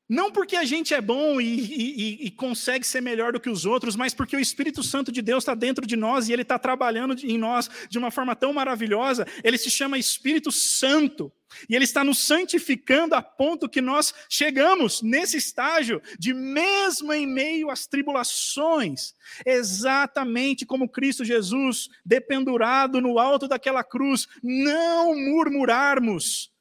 Não 0.09 0.31
porque 0.31 0.55
a 0.55 0.63
gente 0.63 0.93
é 0.93 1.01
bom 1.01 1.41
e, 1.41 1.45
e, 1.45 2.27
e, 2.27 2.31
consegue 2.31 2.87
ser 2.87 3.01
melhor 3.01 3.33
do 3.33 3.41
que 3.41 3.49
os 3.49 3.65
outros, 3.65 3.95
mas 3.95 4.13
porque 4.13 4.37
o 4.37 4.39
Espírito 4.39 4.81
Santo 4.81 5.11
de 5.11 5.21
Deus 5.21 5.43
está 5.43 5.53
dentro 5.53 5.85
de 5.85 5.97
nós 5.97 6.29
e 6.29 6.33
ele 6.33 6.43
está 6.43 6.57
trabalhando 6.57 7.13
em 7.23 7.37
nós 7.37 7.69
de 7.89 7.97
uma 7.97 8.09
forma 8.09 8.33
tão 8.33 8.53
maravilhosa. 8.53 9.27
Ele 9.43 9.57
se 9.57 9.69
chama 9.69 9.97
Espírito 9.97 10.49
Santo 10.49 11.29
e 11.69 11.75
ele 11.75 11.83
está 11.83 12.05
nos 12.05 12.19
santificando 12.19 13.15
a 13.15 13.21
ponto 13.21 13.67
que 13.67 13.81
nós 13.81 14.13
chegamos 14.29 15.01
nesse 15.01 15.35
estágio 15.35 16.01
de, 16.17 16.33
mesmo 16.33 17.11
em 17.11 17.27
meio 17.27 17.69
às 17.69 17.85
tribulações, 17.85 19.13
exatamente 19.45 20.65
como 20.65 20.89
Cristo 20.89 21.25
Jesus, 21.25 21.89
dependurado 22.05 23.01
no 23.01 23.19
alto 23.19 23.45
daquela 23.45 23.83
cruz, 23.83 24.27
não 24.41 25.15
murmurarmos 25.15 26.55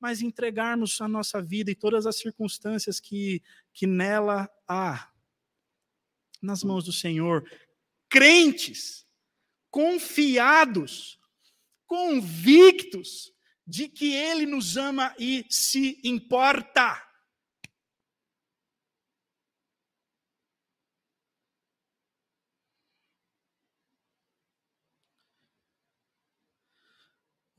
mas 0.00 0.22
entregarmos 0.22 1.00
a 1.00 1.06
nossa 1.06 1.42
vida 1.42 1.70
e 1.70 1.74
todas 1.74 2.06
as 2.06 2.16
circunstâncias 2.16 2.98
que, 2.98 3.42
que 3.72 3.86
nela 3.86 4.50
há 4.66 5.10
nas 6.40 6.64
mãos 6.64 6.84
do 6.84 6.92
Senhor, 6.92 7.48
crentes, 8.08 9.06
confiados, 9.70 11.18
convictos 11.86 13.32
de 13.66 13.88
que 13.88 14.14
Ele 14.14 14.46
nos 14.46 14.76
ama 14.76 15.14
e 15.18 15.44
se 15.50 16.00
importa. 16.02 17.09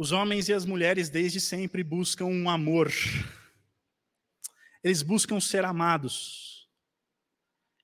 Os 0.01 0.11
homens 0.11 0.49
e 0.49 0.53
as 0.53 0.65
mulheres 0.65 1.11
desde 1.11 1.39
sempre 1.39 1.83
buscam 1.83 2.25
um 2.25 2.49
amor. 2.49 2.91
Eles 4.83 5.03
buscam 5.03 5.39
ser 5.39 5.63
amados. 5.63 6.67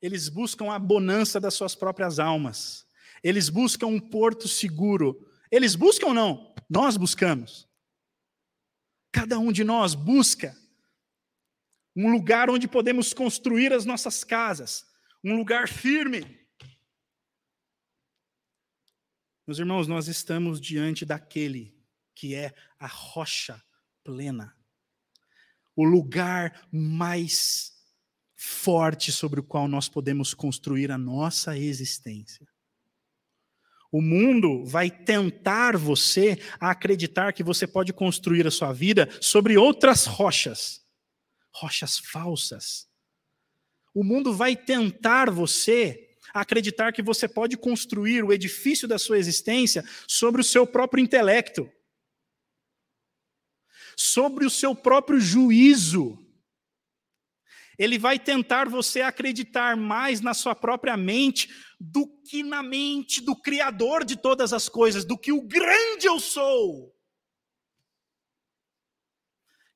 Eles 0.01 0.27
buscam 0.27 0.71
a 0.73 0.80
bonança 0.80 1.39
das 1.39 1.53
suas 1.53 1.75
próprias 1.75 2.17
almas. 2.17 2.88
Eles 3.23 3.49
buscam 3.49 3.86
um 3.86 3.99
porto 3.99 4.47
seguro. 4.47 5.30
Eles 5.51 5.75
buscam 5.75 6.08
ou 6.08 6.13
não? 6.15 6.56
Nós 6.67 6.97
buscamos. 6.97 7.69
Cada 9.12 9.38
um 9.38 9.51
de 9.51 9.63
nós 9.63 9.93
busca 9.93 10.58
um 11.95 12.12
lugar 12.12 12.49
onde 12.49 12.67
podemos 12.67 13.13
construir 13.13 13.71
as 13.71 13.86
nossas 13.86 14.23
casas, 14.23 14.88
um 15.23 15.38
lugar 15.38 15.69
firme. 15.69 16.25
Meus 19.45 19.60
irmãos, 19.60 19.88
nós 19.88 20.08
estamos 20.08 20.60
diante 20.60 21.06
daquele 21.06 21.77
que 22.17 22.34
é 22.34 22.51
a 22.80 22.88
rocha 22.88 23.63
plena. 24.03 24.56
O 25.75 25.84
lugar 25.84 26.67
mais 26.71 27.73
forte 28.36 29.12
sobre 29.12 29.39
o 29.39 29.43
qual 29.43 29.67
nós 29.67 29.88
podemos 29.88 30.34
construir 30.34 30.91
a 30.91 30.97
nossa 30.97 31.56
existência. 31.56 32.47
O 33.91 34.01
mundo 34.01 34.65
vai 34.65 34.89
tentar 34.89 35.77
você 35.77 36.41
a 36.60 36.71
acreditar 36.71 37.34
que 37.34 37.43
você 37.43 37.67
pode 37.67 37.93
construir 37.93 38.47
a 38.47 38.51
sua 38.51 38.73
vida 38.73 39.08
sobre 39.21 39.56
outras 39.56 40.08
rochas, 40.08 40.84
rochas 41.51 41.99
falsas. 41.99 42.89
O 43.93 44.03
mundo 44.03 44.34
vai 44.34 44.56
tentar 44.56 45.30
você 45.30 46.15
a 46.34 46.41
acreditar 46.41 46.91
que 46.93 47.03
você 47.03 47.27
pode 47.27 47.56
construir 47.58 48.23
o 48.23 48.34
edifício 48.34 48.88
da 48.88 48.97
sua 48.97 49.19
existência 49.19 49.86
sobre 50.08 50.41
o 50.41 50.43
seu 50.43 50.65
próprio 50.65 51.01
intelecto 51.03 51.71
sobre 53.97 54.45
o 54.45 54.49
seu 54.49 54.75
próprio 54.75 55.19
juízo. 55.19 56.23
Ele 57.79 57.97
vai 57.97 58.19
tentar 58.19 58.69
você 58.69 59.01
acreditar 59.01 59.75
mais 59.75 60.21
na 60.21 60.33
sua 60.33 60.53
própria 60.53 60.95
mente 60.95 61.49
do 61.79 62.07
que 62.23 62.43
na 62.43 62.62
mente 62.62 63.21
do 63.21 63.36
Criador 63.36 64.03
de 64.03 64.15
todas 64.15 64.53
as 64.53 64.69
coisas, 64.69 65.03
do 65.03 65.17
que 65.17 65.31
o 65.31 65.41
grande 65.41 66.05
eu 66.05 66.19
sou. 66.19 66.95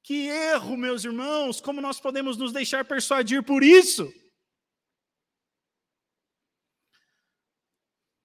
Que 0.03 0.27
erro, 0.27 0.75
meus 0.77 1.03
irmãos, 1.05 1.61
como 1.61 1.79
nós 1.79 1.99
podemos 1.99 2.37
nos 2.37 2.51
deixar 2.51 2.85
persuadir 2.85 3.43
por 3.43 3.63
isso? 3.63 4.11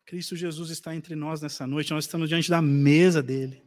Cristo 0.06 0.36
Jesus 0.36 0.70
está 0.70 0.94
entre 0.94 1.14
nós 1.14 1.42
nessa 1.42 1.66
noite, 1.66 1.92
nós 1.92 2.04
estamos 2.04 2.28
diante 2.28 2.48
da 2.48 2.62
mesa 2.62 3.22
dele. 3.22 3.65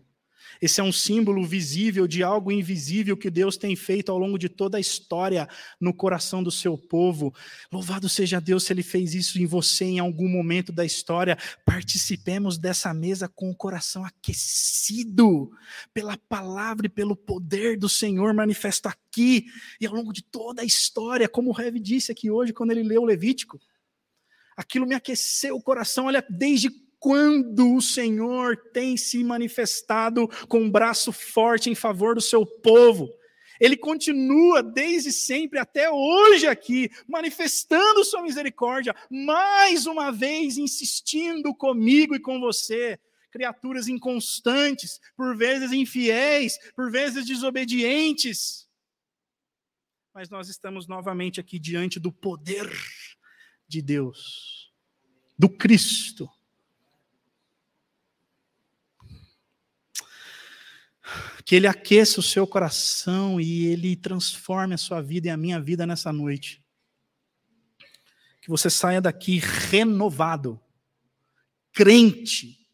Esse 0.62 0.82
é 0.82 0.84
um 0.84 0.92
símbolo 0.92 1.46
visível 1.46 2.08
de 2.08 2.24
algo 2.24 2.52
invisível 2.52 3.16
que 3.16 3.30
Deus 3.30 3.58
tem 3.58 3.76
feito 3.76 4.12
ao 4.12 4.18
longo 4.18 4.38
de 4.38 4.50
toda 4.50 4.78
a 4.78 4.82
história 4.82 5.48
no 5.80 5.94
coração 5.94 6.44
do 6.44 6.52
seu 6.52 6.78
povo. 6.78 7.34
Louvado 7.72 8.10
seja 8.10 8.42
Deus 8.42 8.64
se 8.64 8.74
ele 8.74 8.84
fez 8.84 9.14
isso 9.14 9.40
em 9.40 9.46
você 9.46 9.86
em 9.86 10.00
algum 10.00 10.28
momento 10.28 10.72
da 10.72 10.86
história. 10.86 11.38
Participemos 11.66 12.58
dessa 12.58 12.94
mesa 12.94 13.28
com 13.28 13.50
o 13.50 13.56
coração 13.56 14.04
aquecido 14.04 15.52
pela 15.94 16.18
palavra 16.18 16.88
e 16.88 16.90
pelo 16.90 17.16
poder 17.16 17.78
do 17.78 17.88
Senhor 17.88 18.34
manifesto 18.34 18.88
aqui 18.88 19.46
e 19.80 19.88
ao 19.88 19.94
longo 19.94 20.12
de 20.12 20.24
toda 20.24 20.62
a 20.62 20.66
história, 20.66 21.30
como 21.30 21.50
o 21.50 21.54
Rev 21.54 21.76
disse 21.80 22.12
aqui 22.12 22.30
hoje 22.30 22.54
quando 22.54 22.72
ele 22.72 22.84
leu 22.84 23.02
o 23.02 23.06
Levítico. 23.06 23.60
Aquilo 24.58 24.86
me 24.86 24.94
aqueceu 24.94 25.56
o 25.56 25.62
coração, 25.62 26.08
olha, 26.08 26.26
desde 26.30 26.70
quando 27.00 27.74
o 27.74 27.82
Senhor 27.82 28.58
tem 28.74 28.98
se 28.98 29.24
manifestado 29.24 30.28
com 30.48 30.60
um 30.60 30.70
braço 30.70 31.12
forte 31.12 31.70
em 31.70 31.76
favor 31.76 32.14
do 32.14 32.22
seu 32.22 32.46
povo. 32.46 33.10
Ele 33.60 33.76
continua 33.76 34.64
desde 34.64 35.12
sempre 35.12 35.60
até 35.60 35.90
hoje 35.90 36.48
aqui, 36.48 36.90
manifestando 37.08 38.06
sua 38.06 38.22
misericórdia, 38.22 38.96
mais 39.10 39.86
uma 39.86 40.12
vez 40.12 40.58
insistindo 40.58 41.54
comigo 41.54 42.16
e 42.16 42.20
com 42.20 42.40
você. 42.40 43.00
Criaturas 43.32 43.88
inconstantes, 43.88 45.00
por 45.16 45.36
vezes 45.38 45.72
infiéis, 45.72 46.58
por 46.74 46.90
vezes 46.90 47.26
desobedientes. 47.26 48.68
Mas 50.14 50.30
nós 50.30 50.50
estamos 50.50 50.88
novamente 50.88 51.40
aqui 51.40 51.60
diante 51.60 52.00
do 52.00 52.12
poder 52.12 52.72
de 53.68 53.82
Deus, 53.82 54.72
do 55.38 55.48
Cristo 55.48 56.30
que 61.50 61.56
Ele 61.56 61.66
aqueça 61.66 62.20
o 62.20 62.24
seu 62.24 62.46
coração 62.46 63.42
e 63.42 63.66
Ele 63.66 63.96
transforme 63.96 64.76
a 64.76 64.78
sua 64.78 65.02
vida 65.02 65.30
e 65.30 65.30
a 65.32 65.36
minha 65.36 65.60
vida 65.60 65.84
nessa 65.84 66.14
noite. 66.14 66.64
Que 68.40 68.50
você 68.50 68.70
saia 68.70 69.02
daqui 69.02 69.40
renovado, 69.40 70.62
crente, 71.74 72.70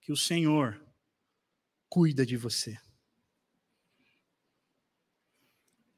que 0.00 0.10
o 0.10 0.16
Senhor 0.16 0.84
cuida 1.88 2.26
de 2.26 2.36
você. 2.36 2.76